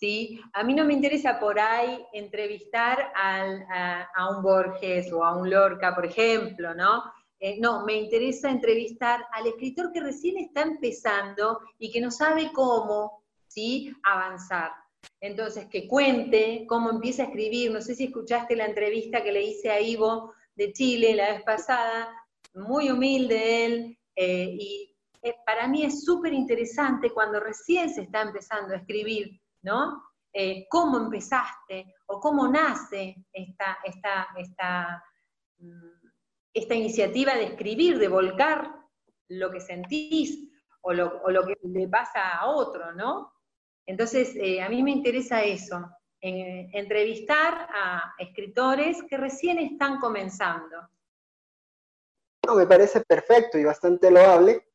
[0.00, 0.40] ¿Sí?
[0.54, 5.94] A mí no me interesa por ahí entrevistar a, un Borges o a un Lorca,
[5.94, 7.04] por ejemplo, ¿no?
[7.38, 12.50] Eh, no, me interesa entrevistar al escritor que recién está empezando y que no sabe
[12.52, 13.94] cómo ¿sí?
[14.02, 14.72] avanzar.
[15.20, 17.70] Entonces, que cuente cómo empieza a escribir.
[17.70, 21.42] No sé si escuchaste la entrevista que le hice a Ivo de Chile la vez
[21.42, 22.10] pasada,
[22.54, 28.22] muy humilde él, eh, y eh, para mí es súper interesante cuando recién se está
[28.22, 30.02] empezando a escribir, ¿no?
[30.68, 33.78] ¿Cómo empezaste o cómo nace esta,
[34.36, 35.02] esta,
[35.58, 36.08] mm,
[36.54, 38.80] esta iniciativa de escribir, de volcar
[39.28, 40.50] lo que sentís
[40.82, 43.32] o lo, que le pasa a otro, ¿no?
[43.86, 45.88] Entonces, eh, a mí me interesa eso,
[46.22, 50.88] entrevistar a escritores que recién están comenzando.
[52.46, 54.66] No, me parece perfecto y bastante loable.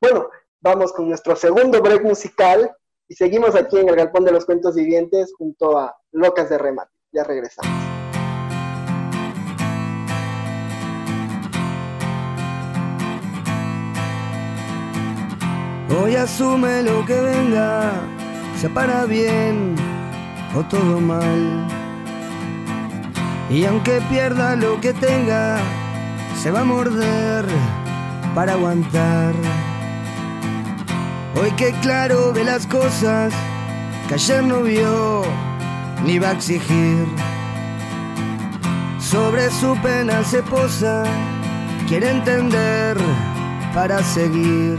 [0.00, 2.76] Bueno, vamos con nuestro segundo break musical
[3.08, 6.92] y seguimos aquí en el Galpón de los Cuentos Vivientes junto a Locas de Remate.
[7.12, 7.72] Ya regresamos.
[16.00, 17.92] Hoy asume lo que venga,
[18.56, 19.74] sea para bien
[20.54, 21.66] o todo mal.
[23.48, 25.58] Y aunque pierda lo que tenga,
[26.36, 27.46] se va a morder
[28.34, 29.34] para aguantar.
[31.40, 33.32] Hoy que claro ve las cosas
[34.08, 35.22] que ayer no vio
[36.04, 37.06] ni va a exigir.
[38.98, 41.04] Sobre su pena se posa,
[41.86, 42.96] quiere entender
[43.72, 44.78] para seguir.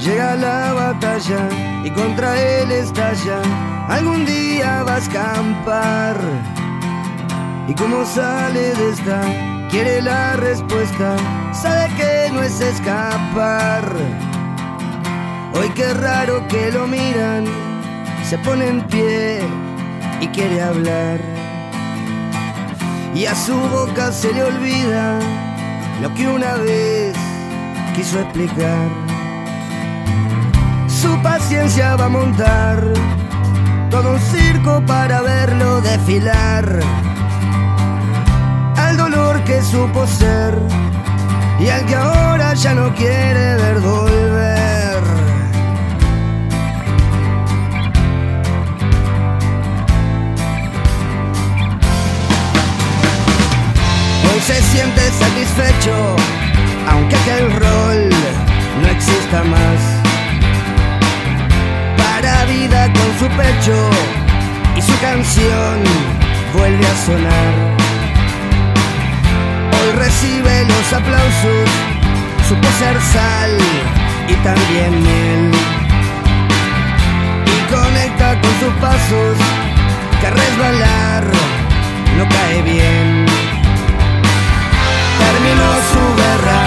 [0.00, 1.48] Llega la batalla
[1.84, 3.40] y contra él estalla.
[3.88, 6.16] Algún día va a escampar.
[7.68, 9.20] Y como sale de esta,
[9.70, 11.16] quiere la respuesta.
[11.52, 14.27] Sabe que no es escapar.
[15.54, 17.44] Hoy qué raro que lo miran.
[18.28, 19.40] Se pone en pie
[20.20, 21.20] y quiere hablar.
[23.14, 25.18] Y a su boca se le olvida
[26.02, 27.16] lo que una vez
[27.96, 29.08] quiso explicar
[31.00, 32.82] su paciencia va a montar
[33.88, 36.80] todo un circo para verlo desfilar.
[38.76, 40.58] Al dolor que supo ser
[41.60, 44.77] y al que ahora ya no quiere ver volver.
[54.48, 56.16] Se siente satisfecho,
[56.90, 58.08] aunque aquel rol
[58.80, 59.98] no exista más
[62.48, 63.90] vida con su pecho
[64.76, 65.82] y su canción
[66.54, 67.54] vuelve a sonar.
[69.76, 71.68] Hoy recibe los aplausos,
[72.48, 73.50] supo ser sal
[74.28, 75.52] y también miel.
[77.54, 79.36] Y conecta con sus pasos,
[80.20, 81.24] que resbalar
[82.16, 83.27] no cae bien.
[85.28, 86.60] Terminó su guerra,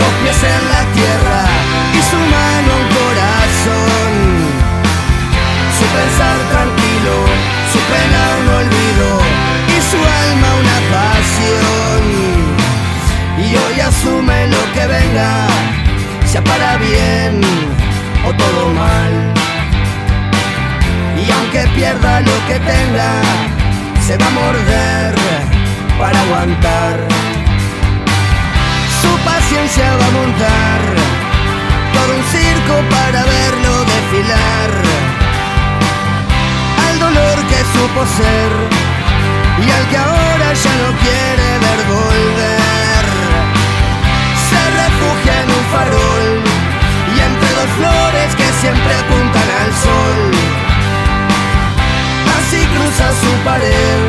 [0.00, 1.40] los pies en la tierra
[1.98, 4.14] y su mano un corazón
[5.78, 7.16] su pensar tranquilo,
[7.72, 9.08] su pena un olvido
[9.74, 12.02] y su alma una pasión.
[13.44, 15.46] Y hoy asume lo que venga,
[16.26, 17.40] sea para bien
[18.26, 19.12] o todo mal.
[21.26, 23.12] Y aunque pierda lo que tenga,
[24.06, 25.14] se va a morder
[25.98, 27.33] para aguantar.
[29.44, 30.80] Paciencia va a montar
[31.92, 34.84] todo un circo para verlo desfilar
[37.48, 38.50] que supo ser
[39.64, 43.04] y al que ahora ya no quiere ver volver.
[44.48, 46.28] Se refugia en un farol
[47.14, 50.20] y entre dos flores que siempre apuntan al sol.
[52.38, 54.00] Así cruza su pared,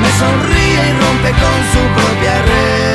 [0.00, 2.91] me sonríe y rompe con su propia red.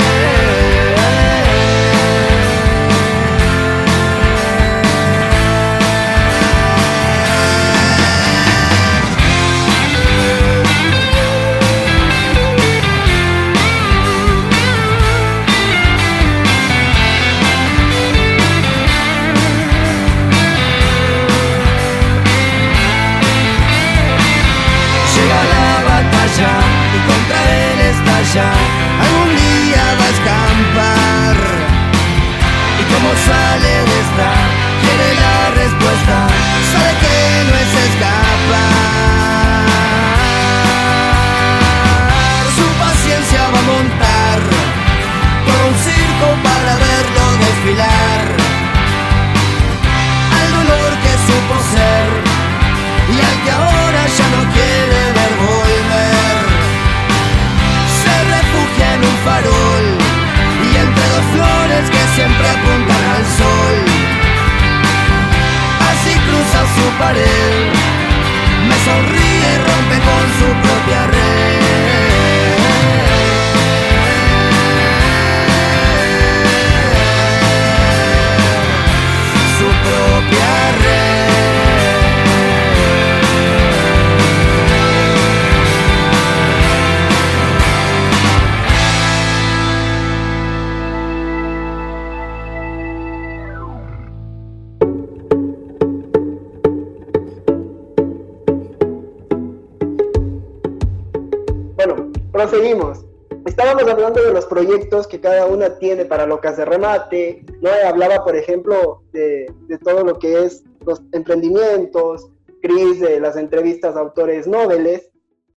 [105.68, 107.46] Una tiene para locas de remate.
[107.62, 112.30] No hablaba, por ejemplo, de, de todo lo que es los emprendimientos,
[112.62, 115.12] Cris de las entrevistas a autores noveles,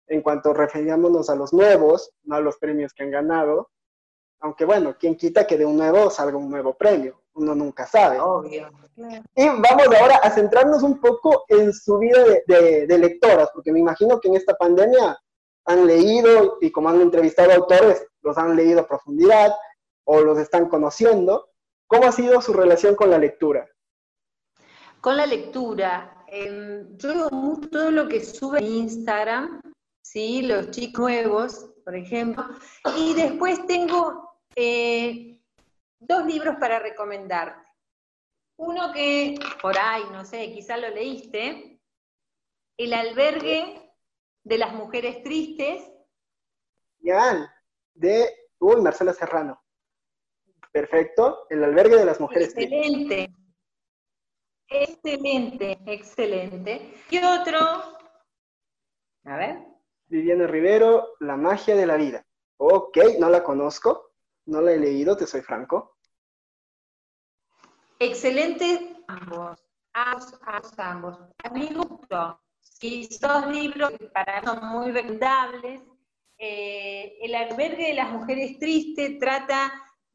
[0.07, 3.69] en cuanto referíamos a los nuevos, no a los premios que han ganado.
[4.41, 8.19] Aunque bueno, quien quita que de un nuevo salga un nuevo premio, uno nunca sabe.
[8.19, 8.69] Obvio.
[9.35, 13.71] Y vamos ahora a centrarnos un poco en su vida de, de- de lectoras, porque
[13.71, 15.17] me imagino que en esta pandemia
[15.65, 19.51] han leído y como han entrevistado autores, los han leído a profundidad
[20.11, 21.51] o los están conociendo.
[21.85, 23.69] ¿Cómo ha sido su relación con la lectura?
[25.01, 29.61] Con la lectura, em, yo veo mucho todo lo que sube en Instagram,
[30.01, 30.41] ¿sí?
[30.41, 32.43] los chicos nuevos, por ejemplo,
[32.97, 35.39] y después tengo eh,
[35.99, 37.69] dos libros para recomendarte.
[38.57, 41.79] Uno que por ahí, no sé, quizá lo leíste,
[42.77, 43.93] El albergue
[44.43, 45.83] de las mujeres tristes,
[46.97, 47.53] Ya,
[47.93, 48.27] de
[48.59, 49.61] uy, Marcela Serrano.
[50.71, 51.47] Perfecto.
[51.49, 52.49] El albergue de las mujeres.
[52.55, 53.31] excelente,
[54.67, 56.93] excelente, excelente.
[57.09, 57.59] Y otro,
[59.25, 59.57] a ver,
[60.07, 62.25] Viviana Rivero, La magia de la vida.
[62.57, 64.11] Ok, no la conozco,
[64.45, 65.97] no la he leído, te soy franco.
[67.99, 69.59] Excelente ambos,
[69.93, 71.19] ambos, ambos, ambos.
[71.43, 75.81] A mi gusto, si son libros que para mí son muy recomendables,
[76.37, 79.71] eh, El albergue de las mujeres tristes trata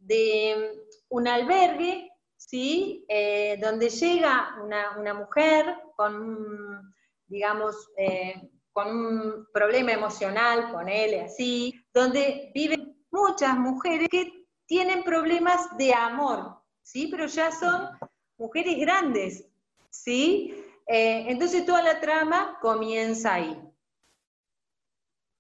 [0.07, 3.05] de un albergue, ¿sí?
[3.09, 6.95] Eh, donde llega una, una mujer con, un,
[7.27, 15.77] digamos, eh, con un problema emocional, ponele así, donde viven muchas mujeres que tienen problemas
[15.77, 17.09] de amor, ¿sí?
[17.11, 17.91] Pero ya son
[18.37, 19.47] mujeres grandes,
[19.91, 20.65] ¿sí?
[20.87, 23.59] Eh, entonces toda la trama comienza ahí.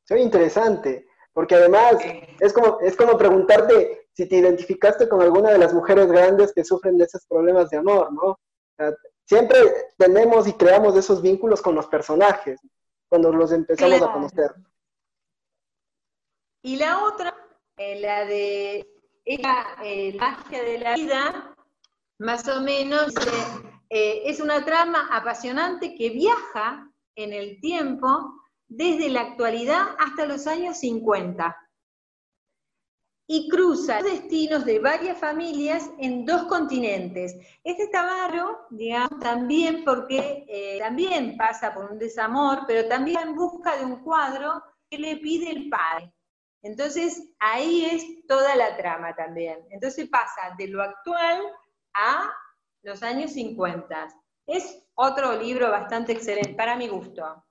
[0.06, 1.96] Soy interesante, porque además
[2.40, 6.64] es como, es como preguntarte si te identificaste con alguna de las mujeres grandes que
[6.64, 8.22] sufren de esos problemas de amor, ¿no?
[8.22, 8.38] O
[8.76, 9.58] sea, siempre
[9.98, 12.60] tenemos y creamos esos vínculos con los personajes
[13.08, 14.10] cuando los empezamos Claro.
[14.10, 14.54] a conocer.
[16.62, 17.34] Y la otra,
[17.76, 18.86] eh, la de
[19.24, 21.54] ella, eh, la magia de la vida,
[22.18, 28.32] más o menos, eh, eh, es una trama apasionante que viaja en el tiempo
[28.68, 31.56] desde la actualidad hasta los años 50
[33.26, 37.34] y cruza los destinos de varias familias en dos continentes.
[37.62, 43.76] Este bárbaro, digamos, también porque eh, también pasa por un desamor, pero también en busca
[43.76, 46.12] de un cuadro que le pide el padre.
[46.62, 49.58] Entonces, ahí es toda la trama también.
[49.70, 51.42] Entonces pasa de lo actual
[51.94, 52.30] a
[52.82, 54.08] los años 50.
[54.46, 57.44] Es otro libro bastante excelente, para mi gusto.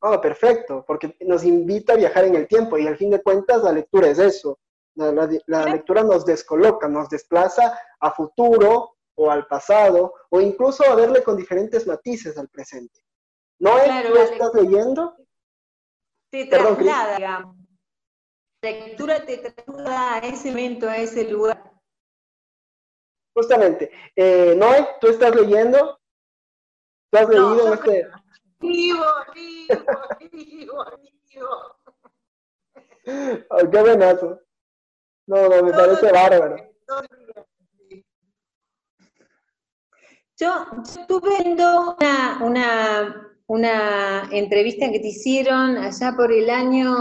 [0.00, 3.62] Oh, perfecto, porque nos invita a viajar en el tiempo y al fin de cuentas
[3.62, 4.58] la lectura es eso.
[4.96, 10.84] La, la- la lectura nos descoloca, nos desplaza a futuro o al pasado o incluso
[10.84, 13.00] a verle con diferentes matices al presente.
[13.58, 15.16] ¿No es Claro, tú la estás leyendo?
[16.30, 17.56] Te Perdón, traslada, digamos.
[18.62, 21.72] La lectura te traslada a ese momento, a ese lugar.
[23.34, 23.90] Justamente.
[24.16, 25.98] Eh, Noé, ¿tú estás leyendo?
[27.10, 28.08] ¿Tú has No, leído este?
[28.60, 29.74] Vivo, vivo,
[30.32, 30.84] vivo,
[31.28, 31.76] vivo.
[33.50, 34.40] Oh, qué buenazo.
[35.26, 36.56] No, no, me parece bárbaro.
[36.86, 36.96] Yo,
[40.38, 46.94] yo estuve viendo una, una una entrevista que te hicieron allá por el año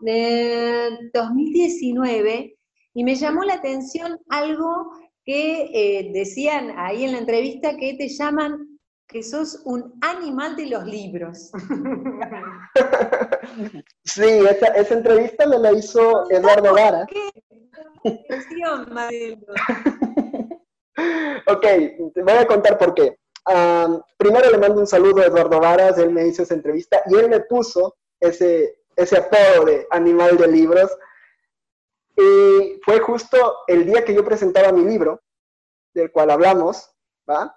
[0.00, 2.56] de 2019
[2.94, 4.92] y me llamó la atención algo
[5.24, 10.66] que eh, decían ahí en la entrevista que te llaman que sos un animal de
[10.66, 11.50] los libros.
[14.04, 17.06] Sí, esa, esa entrevista me la hizo Eduardo Vara.
[17.06, 17.29] ¿Qué?
[21.46, 21.66] Ok,
[22.16, 23.18] voy a contar por qué.
[24.16, 27.28] primero le mando un saludo a Eduardo Varas, él me hizo esa entrevista y él
[27.28, 30.90] me puso ese, ese apodo de animal de libros.
[32.16, 35.22] Y fue justo el día que yo presentaba mi libro,
[35.94, 36.90] del cual hablamos,
[37.28, 37.54] ¿va?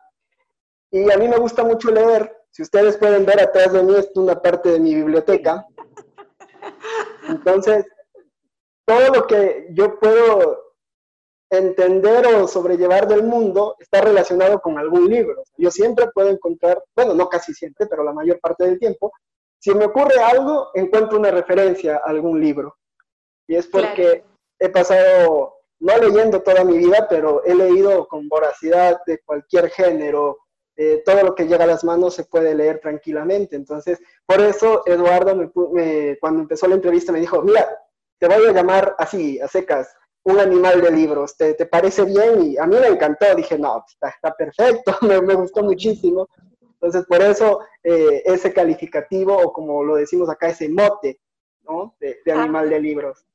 [0.92, 2.38] Y a mí me gusta mucho leer.
[2.52, 5.66] Si ustedes pueden ver atrás de mí, es una parte de mi biblioteca.
[7.28, 7.86] Entonces,
[8.86, 10.64] todo lo que yo puedo
[11.50, 15.44] entender o sobrellevar del mundo está relacionado con algún libro.
[15.58, 19.12] Yo siempre puedo encontrar, bueno, no casi siempre, pero la mayor parte del tiempo,
[19.60, 22.76] si me ocurre algo, encuentro una referencia a algún libro.
[23.48, 24.24] Y es porque
[24.60, 30.40] he pasado, no leyendo toda mi vida, pero he leído con voracidad de cualquier género.
[30.76, 33.56] Eh, todo lo que llega a las manos se puede leer tranquilamente.
[33.56, 35.52] Entonces, por eso Eduardo,
[36.20, 37.68] cuando empezó la entrevista, me dijo, mira,
[38.24, 39.94] te voy a llamar así, a secas,
[40.24, 42.42] un animal de libros, ¿te, te parece bien?
[42.42, 46.30] Y a mí me encantó, dije, no, está, está perfecto, me, me, gustó muchísimo.
[46.62, 51.20] Entonces, por eso eh, ese calificativo, o como lo decimos acá, ese mote,
[51.64, 51.98] ¿no?
[52.00, 52.44] De, de ah.
[52.44, 53.26] animal de libros.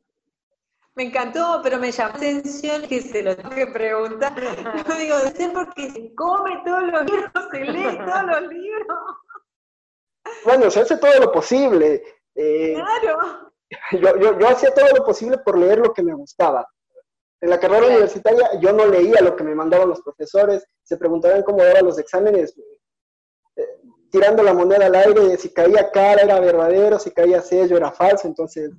[0.95, 4.34] Me encantó, pero me llamó la atención que se lo tengo que preguntar.
[4.41, 8.99] Yo digo, sé porque se come todos los libros, se lee todos los libros.
[10.47, 12.03] Bueno, se hace todo lo posible.
[12.34, 13.47] Eh, claro.
[13.93, 16.66] Yo, yo, yo hacía todo lo posible por leer lo que me gustaba.
[17.41, 21.43] En la carrera universitaria yo no leía lo que me mandaban los profesores, se preguntaban
[21.43, 22.55] cómo eran los exámenes,
[23.57, 23.62] eh,
[24.11, 28.27] tirando la moneda al aire, si caía cara era verdadero, si caía sello era falso,
[28.27, 28.73] entonces,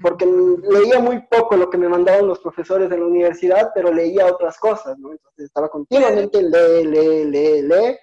[0.00, 4.26] porque leía muy poco lo que me mandaban los profesores de la universidad, pero leía
[4.26, 5.12] otras cosas, ¿no?
[5.12, 7.96] Entonces estaba continuamente lee, lee, lee, lee.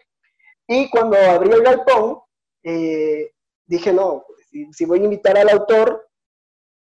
[0.67, 2.19] Y cuando abrí el galpón,
[2.63, 3.31] eh,
[3.65, 6.08] dije, no, si, si voy a invitar al autor,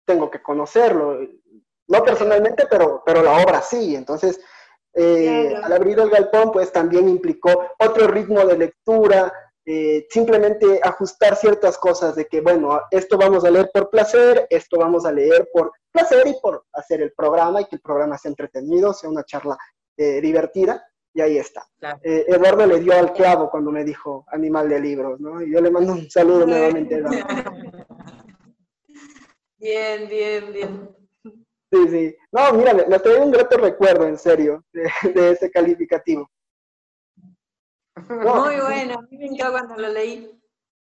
[0.05, 1.19] tengo que conocerlo
[1.87, 3.95] no personalmente, pero, pero la obra sí.
[3.95, 4.39] Entonces,
[4.93, 9.33] eh, al abrir el galpón, pues también implicó otro ritmo de lectura,
[9.65, 14.77] eh, simplemente ajustar ciertas cosas de que, bueno, esto vamos a leer por placer, esto
[14.77, 18.29] vamos a leer por placer y por hacer el programa y que el programa sea
[18.29, 19.57] entretenido, sea una charla
[19.97, 20.85] eh, divertida.
[21.15, 21.63] Y ahí está.
[22.01, 25.43] Eduardo le dio al clavo cuando me dijo animal de libros, ¿no?
[25.43, 27.03] Y yo le mando un saludo nuevamente.
[29.63, 30.97] Bien, bien, bien.
[31.71, 32.17] Sí, sí.
[32.33, 36.29] No, mira, me, trae un grato recuerdo, en serio, de, ese calificativo.
[37.95, 40.37] Muy bueno, a mí me encantó cuando lo leí.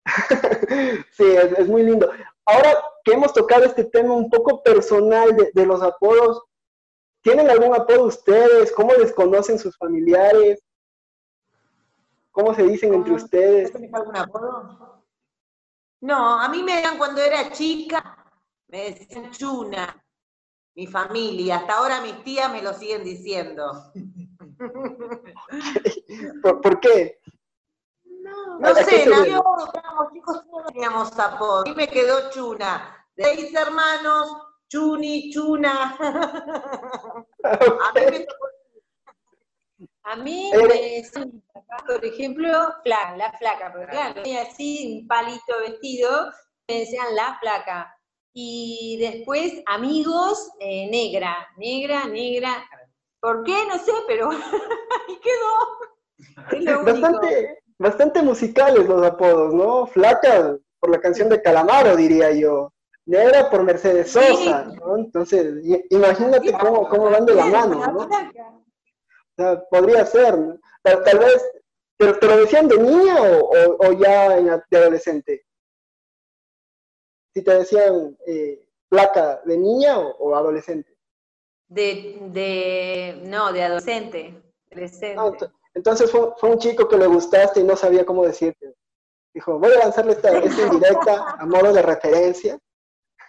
[1.10, 2.08] sí, es, muy lindo.
[2.46, 2.72] Ahora
[3.02, 6.44] que hemos tocado este tema un poco personal de, los apodos,
[7.20, 8.70] ¿tienen algún apodo ustedes?
[8.70, 10.62] ¿Cómo les conocen sus familiares?
[12.30, 13.74] ¿Cómo se dicen entre ustedes?
[13.74, 15.02] algún apodo?
[16.00, 18.18] No, a mí me dan cuando era chica,
[18.68, 20.04] me decían chuna
[20.74, 21.56] mi familia.
[21.56, 23.92] Hasta ahora mis tías me lo siguen diciendo.
[26.42, 27.20] ¿Por, qué?
[28.04, 29.42] No, sé, yo,
[29.74, 31.64] éramos chicos, todos teníamos apodo.
[31.64, 33.04] Mí me quedó Chuna.
[33.16, 34.36] Seis hermanos,
[34.68, 35.96] Chuni, Chuna.
[37.44, 38.46] A mí me tocó
[40.04, 41.02] a mí me
[41.86, 42.48] por ejemplo,
[42.82, 46.32] flaca, la flaca, porque claro, así un palito vestido,
[46.66, 47.97] me decían la flaca.
[48.40, 52.64] Y después, amigos, eh, negra, negra, negra.
[53.18, 53.66] ¿Por qué?
[53.66, 54.30] No sé, pero
[55.08, 55.18] ahí
[56.54, 56.84] quedó.
[56.84, 59.88] bastante, bastante musicales los apodos, ¿no?
[59.88, 62.72] Flaca por la canción de Calamaro, diría yo.
[63.06, 64.98] Negra por Mercedes Sosa, ¿no?
[64.98, 65.56] Entonces,
[65.90, 67.98] imagínate cómo, cómo van de la mano, ¿no?
[68.04, 68.08] O
[69.36, 70.60] sea, podría ser, ¿no?
[70.84, 71.44] Tal vez,
[71.96, 74.36] ¿pero te lo decían de niña o, o ya
[74.70, 75.47] de adolescente?
[77.38, 80.92] Si te decían eh, placa de niña o, adolescente.
[81.68, 84.42] De, de, no, de adolescente.
[85.16, 85.30] Ah,
[85.74, 88.74] entonces fue, un chico que le gustaste y no sabía cómo decirte.
[89.32, 92.58] Dijo, voy a lanzarle esta, esta indirecta a modo de referencia.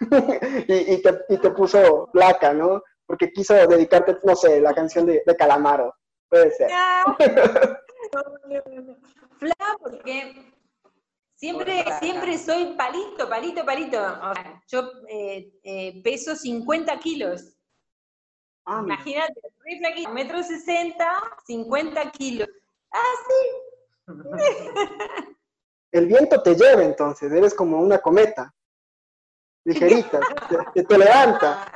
[0.00, 2.82] y, te, puso placa, ¿no?
[3.06, 5.94] Porque quiso dedicarte, no sé, la canción de, de Calamaro.
[6.28, 6.68] Puede ser.
[9.38, 10.52] Fla, porque
[11.40, 13.98] Siempre, siempre soy palito, palito, palito.
[14.68, 17.56] yo eh, eh, peso 50 kilos.
[18.66, 19.40] Ah, Imagínate,
[20.12, 21.02] metro 60,
[21.46, 22.48] 50 kilos.
[22.92, 24.06] Ah, sí.
[25.92, 28.54] el viento te lleva entonces, eres como una cometa,
[29.64, 30.20] ligerita,
[30.74, 31.72] te, te, levanta.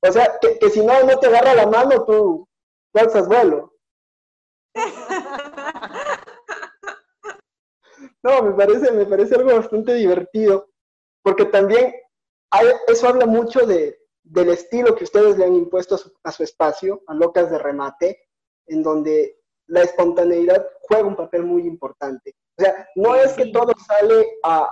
[0.00, 2.48] O sea, que, si no, no te agarra la mano, tú,
[2.92, 3.72] tú vuelo.
[8.24, 10.70] No, me parece, me parece algo bastante divertido,
[11.22, 11.94] porque también
[12.88, 17.12] eso habla mucho de, del estilo que ustedes le han impuesto a su, espacio, a
[17.12, 18.28] Locas de Remate,
[18.66, 22.34] en donde la espontaneidad juega un papel muy importante.
[22.58, 24.70] O sea, no es que todo sale a,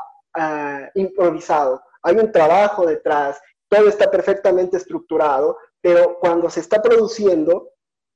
[0.94, 3.38] improvisado, hay un trabajo detrás,
[3.68, 7.68] todo está perfectamente estructurado, pero cuando se está produciendo,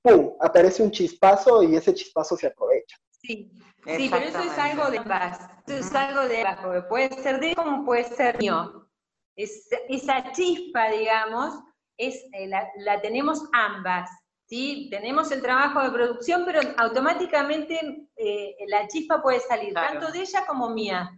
[0.02, 2.96] ¡pum!, aparece un chispazo y ese chispazo se aprovecha.
[3.26, 3.50] Sí,
[3.84, 7.54] sí pero eso es algo de paz, eso es algo de bajo, puede ser de
[7.54, 8.88] como puede ser mío.
[9.36, 11.54] esa chispa, digamos,
[11.98, 14.10] es, eh, la, tenemos ambas,
[14.46, 14.88] ¿sí?
[14.90, 20.46] Tenemos el trabajo de producción, pero automáticamente eh, la chispa puede salir, tanto de ella
[20.46, 21.10] como mía.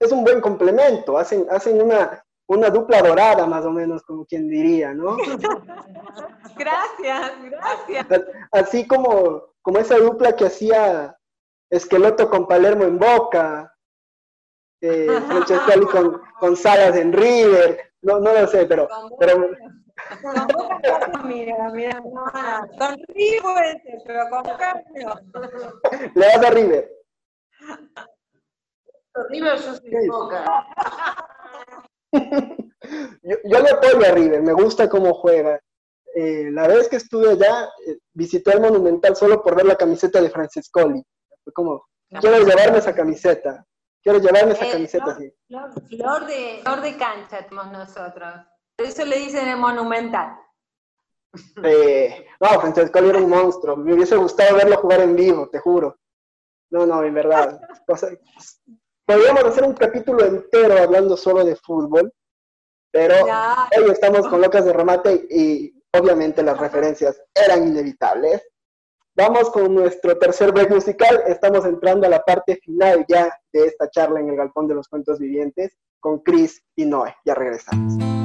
[0.00, 4.48] Es un buen complemento, hacen, hacen una, una dupla dorada, más o menos, como quien
[4.48, 5.16] diría, ¿no?
[6.56, 8.06] gracias, gracias.
[8.52, 11.18] Así como, como esa dupla que hacía
[11.68, 13.76] Esqueleto con Palermo en Boca,
[14.80, 18.88] eh, Francescoli con, con Salas en River, no, no lo sé, pero...
[19.18, 19.50] pero...
[20.22, 24.84] Con Boca, mira, mira, con River, pero con Boca
[26.14, 26.88] Le das a River.
[29.30, 30.66] River yo soy Boca.
[32.12, 35.60] yo, yo le apoyo a River, me gusta cómo juega.
[36.18, 40.18] Eh, la vez que estuve allá, eh, visité el Monumental solo por ver la camiseta
[40.18, 41.04] de Francescoli.
[41.44, 43.66] Fue como, quiero llevarme esa camiseta.
[44.02, 45.96] Quiero llevarme esa eh, camiseta, flor, sí.
[45.98, 48.32] Flor, de, flor de cancha tenemos nosotros.
[48.74, 50.38] Por eso le dicen el Monumental.
[51.54, 53.76] no, Francescoli era un monstruo.
[53.76, 55.98] Me hubiese gustado verlo jugar en vivo, te juro.
[56.70, 57.60] No, no, en verdad.
[59.04, 62.10] podríamos hacer un capítulo entero hablando solo de fútbol,
[62.90, 68.42] pero hoy estamos con Locas de Remate y obviamente las referencias eran inevitables.
[69.14, 71.22] Vamos con nuestro tercer break musical.
[71.26, 74.88] Estamos entrando a la parte final ya de esta charla en el Galpón de los
[74.88, 77.14] Cuentos Vivientes con Chris y Noé.
[77.24, 78.15] Ya regresamos.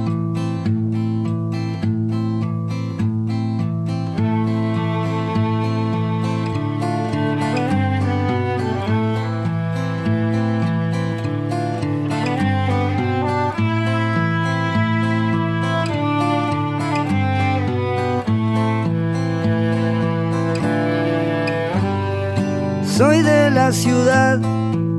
[23.71, 24.37] Ciudad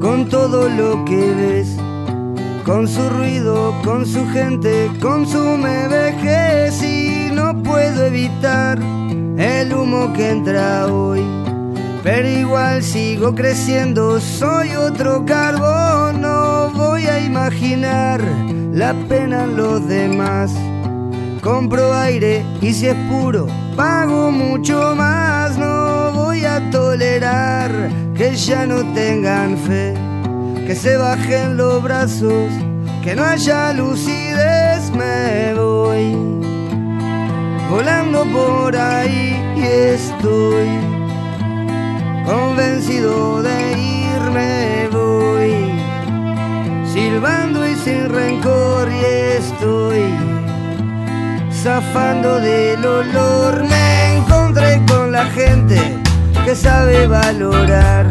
[0.00, 1.76] con todo lo que ves,
[2.64, 5.58] con su ruido, con su gente, con su
[5.90, 8.78] vejez y no puedo evitar
[9.36, 11.22] el humo que entra hoy.
[12.02, 18.22] Pero igual sigo creciendo, soy otro carbón, no voy a imaginar
[18.72, 20.50] la pena en los demás.
[21.42, 23.46] Compro aire y si es puro,
[23.76, 25.82] pago mucho más, no
[26.33, 27.70] voy a tolerar
[28.16, 29.93] que ya no tengan fe,
[30.66, 32.51] que se bajen los brazos,
[33.03, 36.16] que no haya lucidez, me voy.
[37.68, 39.62] Volando por ahí y
[39.97, 40.68] estoy
[42.24, 43.57] convencido de
[44.14, 45.53] irme voy.
[46.95, 49.05] Silbando y sin rencor y
[49.39, 50.03] estoy
[51.62, 53.64] zafando del olor.
[53.64, 56.01] Me encontré con la gente
[56.45, 58.09] que sabe valorar,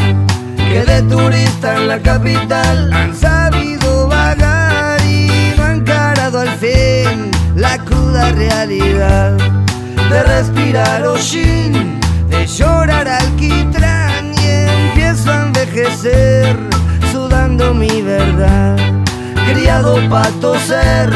[0.58, 7.78] que de turista en la capital han sabido vagar y han encarado al fin la
[7.80, 9.38] cruda realidad
[10.10, 14.48] de respirar hollín, de llorar alquitrán y
[14.88, 16.58] empiezo a envejecer
[17.12, 18.78] sudando mi verdad,
[19.46, 21.10] criado para toser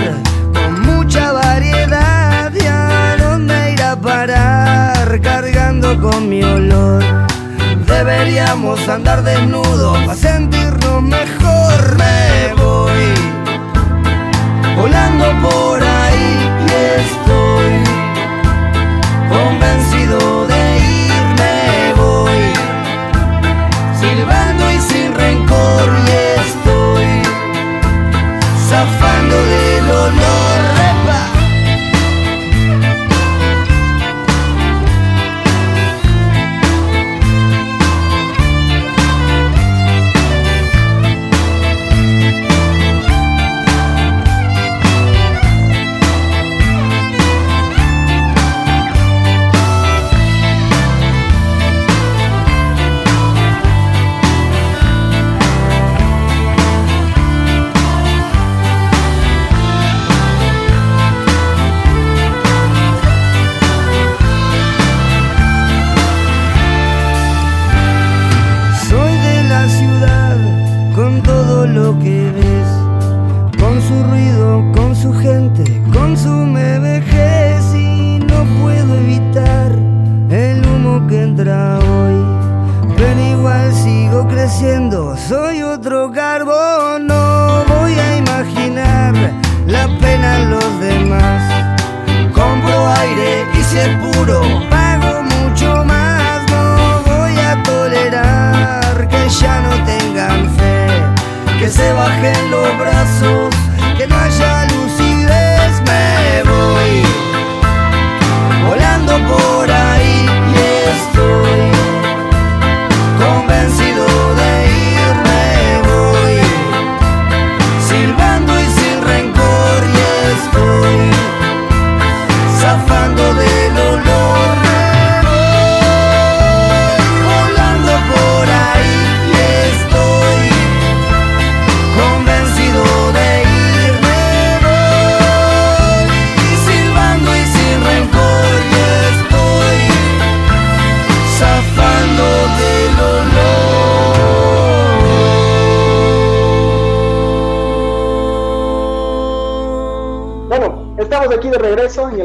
[0.54, 1.75] con mucha variedad
[4.02, 7.04] parar cargando con mi olor.
[7.88, 11.65] Deberíamos andar desnudos para sentirnos mejor.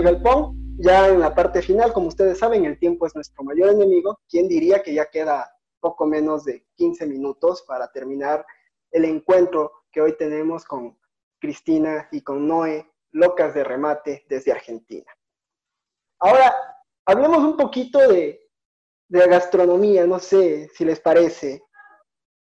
[0.00, 3.70] El galpón, ya en la parte final, como ustedes saben, el tiempo es nuestro mayor
[3.70, 4.18] enemigo.
[4.28, 8.44] ¿Quién diría que ya queda poco menos de 15 minutos para terminar
[8.90, 10.98] el encuentro que hoy tenemos con
[11.38, 15.10] Cristina y con Noé, locas de remate desde Argentina?
[16.18, 16.54] Ahora,
[17.06, 18.40] hablemos un poquito de,
[19.08, 21.62] de gastronomía, no sé si les parece.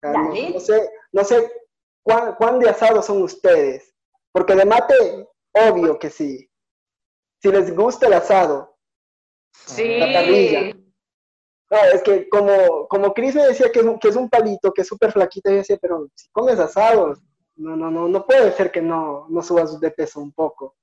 [0.03, 1.53] Ah, No, no sé, no sé
[2.03, 3.95] cuán, cuán de asados son ustedes,
[4.33, 6.48] porque de mate, obvio que sí.
[7.41, 8.79] Si les gusta el asado,
[9.67, 9.99] Sí.
[9.99, 10.75] La parrilla.
[11.71, 14.73] no, es que como, como Chris me decía que es, un, que es un palito,
[14.73, 17.19] que es súper flaquito, yo decía, pero si comes asados,
[17.57, 20.77] no, no, no, no puede ser que no, no subas de peso un poco.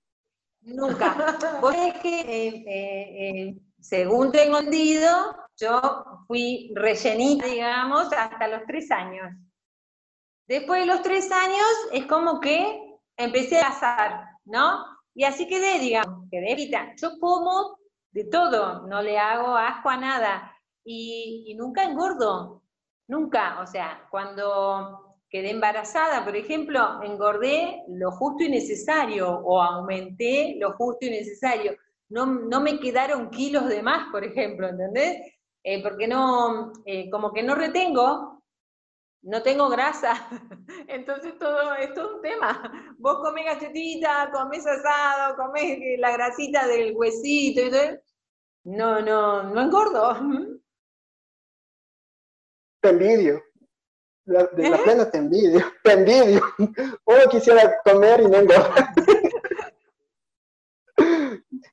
[0.62, 1.16] Nunca.
[1.62, 5.10] Vos es que, eh, eh, eh, según tengo entendido,
[5.58, 5.80] yo
[6.28, 9.32] fui rellenita, digamos, hasta los tres años.
[10.47, 14.94] Después de los tres años es como que empecé a asar, ¿no?
[15.16, 16.93] Y así quedé, digamos, quedé frita.
[17.01, 17.80] Yo como
[18.11, 20.51] de todo, no le hago asco a nada.
[20.84, 22.61] Y, y nunca engordo,
[23.07, 23.61] nunca.
[23.61, 30.74] O sea, cuando quedé embarazada, por ejemplo, engordé lo justo y necesario o aumenté lo
[30.74, 31.76] justo y necesario.
[32.09, 35.34] No, no me quedaron kilos de más, por ejemplo, ¿entendés?
[35.63, 38.34] Eh, porque no, eh, como que no retengo,
[39.26, 40.13] no tengo grasa.
[40.88, 42.95] Entonces todo es todo un tema.
[42.97, 47.99] Vos comés galletita, comés asado, comés la grasita del huesito y todo.
[48.65, 50.15] No, no, no engordo.
[52.82, 53.41] Te envidio.
[54.26, 54.82] La- de la ¿Eh?
[54.84, 55.59] plena te envidio.
[55.84, 56.41] Te envidio.
[56.57, 58.89] Uno quisiera comer y no engordar.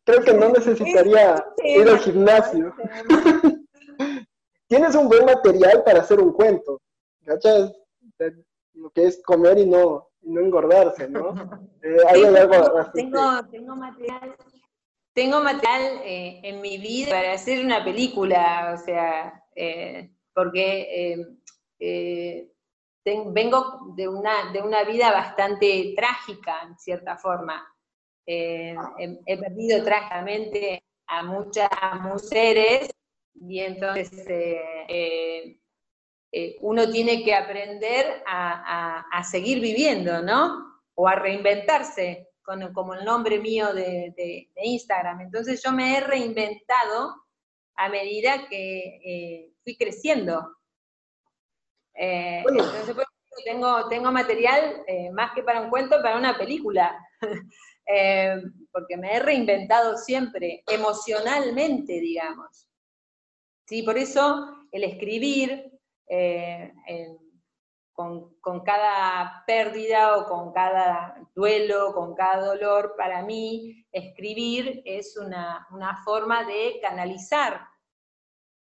[0.05, 2.75] Creo que no necesitaría ir al gimnasio.
[4.69, 6.82] Tienes un buen material para hacer un cuento.
[7.25, 7.73] ¿Cachas?
[8.75, 11.35] Lo que es comer y no, y no engordarse, ¿no?
[11.85, 12.53] Eh, hay algo
[12.93, 14.37] Tengo, tengo, tengo material,
[15.13, 21.27] tengo material eh, en mi vida para hacer una película, o sea, eh, porque eh,
[21.81, 22.53] eh,
[23.03, 27.67] ten- vengo de una, de una vida bastante trágica, en cierta forma.
[28.27, 31.69] Eh, he, he perdido trágicamente a muchas
[32.01, 32.89] mujeres
[33.35, 34.25] y entonces
[36.33, 40.81] eh, uno tiene que aprender a, a- a seguir viviendo, ¿no?
[40.95, 45.21] O a reinventarse, con, como el nombre mío de, de- de Instagram.
[45.21, 47.15] Entonces yo me he reinventado
[47.77, 50.57] a medida que eh, fui creciendo.
[51.95, 52.65] Eh, Bueno.
[52.65, 56.99] entonces, por ejemplo, tengo, tengo material más que para un cuento, para una película.
[58.73, 62.67] Porque me he reinventado siempre, emocionalmente, digamos.
[63.67, 65.71] Sí, por eso el escribir
[66.15, 67.17] eh,
[67.95, 75.17] con, con cada pérdida o con cada duelo, con cada dolor, para mí escribir es
[75.17, 77.63] una, una forma de canalizar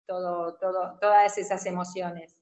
[0.08, 2.36] todo, todo, todas esas emociones.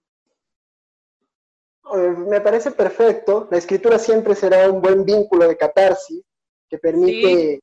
[1.96, 3.48] Eh, Me parece perfecto.
[3.50, 6.22] La escritura siempre será un buen vínculo de catarsis
[6.70, 7.62] que permite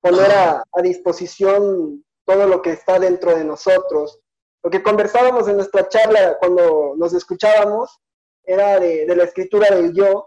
[0.00, 4.18] poner a, a disposición todo lo que está dentro de nosotros.
[4.66, 8.00] Lo que conversábamos en nuestra charla cuando nos escuchábamos
[8.42, 10.26] era de, la escritura del yo,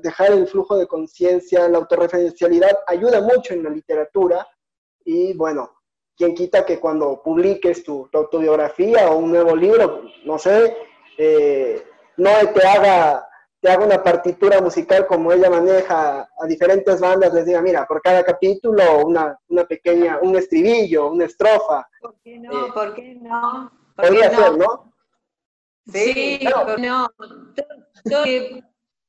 [0.00, 4.46] dejar el flujo de conciencia, la autorreferencialidad ayuda mucho en la literatura
[5.04, 5.72] y bueno,
[6.16, 10.76] quien quita que cuando publiques tu, tu autobiografía o un nuevo libro, no sé,
[11.18, 11.84] eh,
[12.16, 13.26] no te haga
[13.60, 18.00] te haga una partitura musical como ella maneja a diferentes bandas, les diga, mira, por
[18.00, 21.86] cada capítulo una, una pequeña, un estribillo, una estrofa.
[22.00, 22.72] ¿Por qué no?
[22.72, 23.79] ¿Por qué no?
[24.00, 24.92] Podría ser, ¿no?
[25.86, 26.40] Sí,
[26.78, 27.10] no.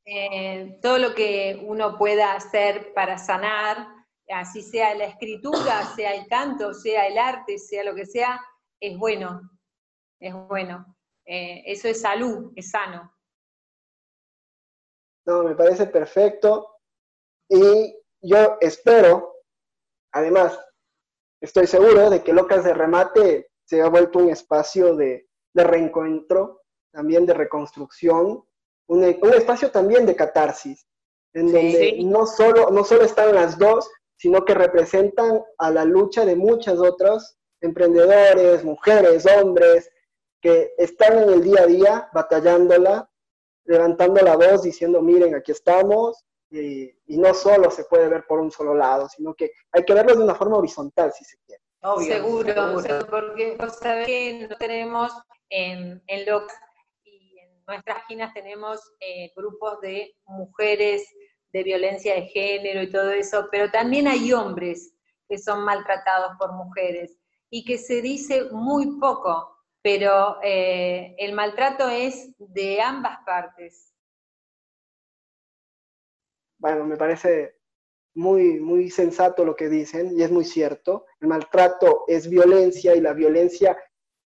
[0.03, 3.87] Eh, todo, lo que uno pueda hacer para sanar,
[4.29, 8.41] así sea la escritura, sea el canto, sea el arte, sea lo que sea,
[8.79, 9.41] es bueno,
[10.19, 10.97] es bueno.
[11.25, 13.13] Eh, eso es salud, es sano.
[15.25, 16.79] No, me parece perfecto.
[17.47, 19.35] Y yo espero,
[20.13, 20.59] además,
[21.41, 26.61] estoy seguro de que Locas de Remate se ha vuelto un espacio de, reencuentro,
[26.91, 28.43] también de reconstrucción,
[28.87, 30.85] un, espacio también de catarsis,
[31.33, 36.25] en donde no solo, no solo están las dos, sino que representan a la lucha
[36.25, 39.89] de muchas otras emprendedores, mujeres, hombres,
[40.41, 43.09] que están en el día a día batallándola
[43.63, 48.51] levantando la voz diciendo, miren, aquí estamos, y, no solo se puede ver por un
[48.51, 51.60] solo lado, sino que hay que verlo de una forma horizontal, si se quiere.
[51.99, 52.53] Seguro,
[53.09, 55.11] porque vos sabés que no tenemos
[55.49, 56.19] en, en
[57.03, 61.03] y en nuestras páginas tenemos eh, grupos de mujeres
[61.51, 64.93] de violencia de género y todo eso, pero también hay hombres
[65.27, 67.17] que son maltratados por mujeres
[67.49, 69.51] y que se dice muy poco
[69.81, 73.93] pero eh, el maltrato es de ambas partes.
[76.59, 77.60] Bueno, me parece
[78.13, 81.05] muy, muy sensato lo que dicen y es muy cierto.
[81.19, 83.77] El maltrato es violencia y la violencia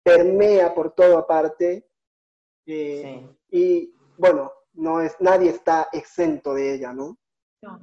[0.03, 1.87] permea por toda parte.
[2.65, 7.17] Eh, y bueno, no es, nadie está exento de ella, ¿no?
[7.61, 7.79] no.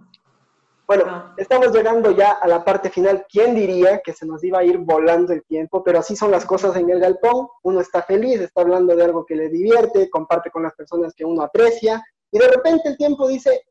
[0.86, 3.24] Bueno, estamos llegando ya a la parte final.
[3.30, 5.82] ¿Quién diría que se nos iba a ir volando el tiempo?
[5.82, 7.48] Pero así son las cosas en el galpón.
[7.62, 11.24] Uno está feliz, está hablando de algo que le divierte, comparte con las personas que
[11.24, 13.62] uno aprecia, y de repente el tiempo dice,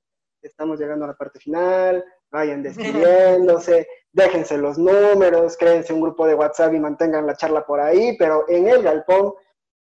[0.41, 6.35] estamos llegando a la parte final, vayan despidiéndose, déjense los números, créense un grupo de
[6.35, 9.33] WhatsApp y mantengan la charla por ahí, pero en el galpón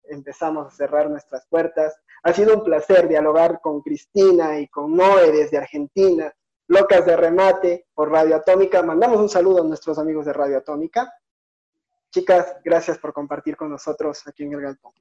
[0.03, 1.95] empezamos a cerrar nuestras puertas.
[2.23, 6.33] Ha sido un placer dialogar con Cristina y con Noé desde Argentina
[6.67, 8.83] Locas de Remate por Radio Atómica.
[8.83, 11.11] Mandamos un saludo a nuestros amigos de Radio Atómica.
[12.11, 14.93] Chicas, gracias por compartir con nosotros aquí en el Galpón.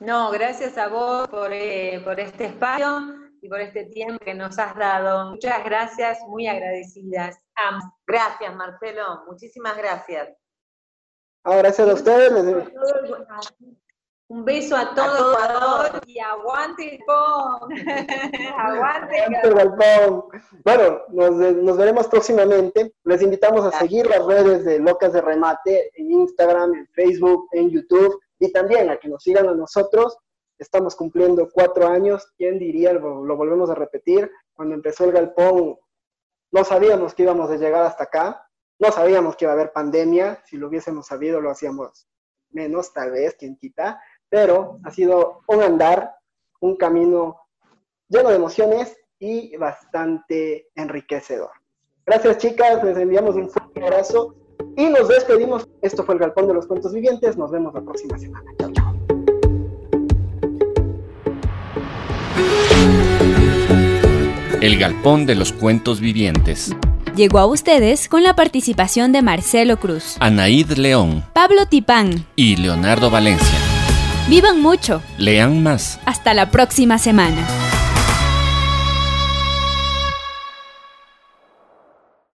[0.00, 4.58] No, gracias a vos por, eh, por este espacio y por este tiempo que nos
[4.58, 5.30] has dado.
[5.30, 7.36] Muchas gracias, muy agradecidas.
[8.06, 9.24] Gracias, Marcelo.
[9.26, 10.30] Muchísimas gracias.
[11.44, 12.32] Ah, gracias a ustedes.
[14.28, 17.00] Un beso a todo, Ecuador y aguante el
[18.56, 20.24] aguante el Galpón.
[20.64, 22.94] Bueno, nos, veremos próximamente.
[23.04, 27.70] Les invitamos a seguir las redes de Locas de Remate en Instagram, en Facebook, en
[27.70, 30.16] YouTube y también a que nos sigan a nosotros.
[30.62, 32.32] Estamos cumpliendo cuatro años.
[32.36, 32.92] ¿Quién diría?
[32.92, 34.30] Lo, volvemos a repetir.
[34.54, 35.78] Cuando empezó el Galpón,
[36.50, 38.48] no sabíamos que íbamos a llegar hasta acá.
[38.78, 40.42] No sabíamos que iba a haber pandemia.
[40.46, 42.08] Si lo hubiésemos sabido, lo hacíamos
[42.50, 44.00] menos, tal vez, quien quita
[44.32, 46.14] pero ha sido un andar,
[46.60, 47.36] un camino
[48.08, 51.50] lleno de emociones y bastante enriquecedor.
[52.06, 54.34] Gracias chicas, les enviamos un fuerte abrazo
[54.74, 55.68] y nos despedimos.
[55.82, 58.50] Esto fue el Galpón de los Cuentos Vivientes, nos vemos la próxima semana.
[58.58, 58.91] Chao, chao.
[64.62, 66.72] El Galpón de los Cuentos Vivientes.
[67.16, 73.10] Llegó a ustedes con la participación de Marcelo Cruz, Anaíd León, Pablo Tipán y Leonardo
[73.10, 73.58] Valencia.
[74.28, 75.02] Vivan mucho.
[75.18, 75.98] Lean más.
[76.04, 77.44] Hasta la próxima semana.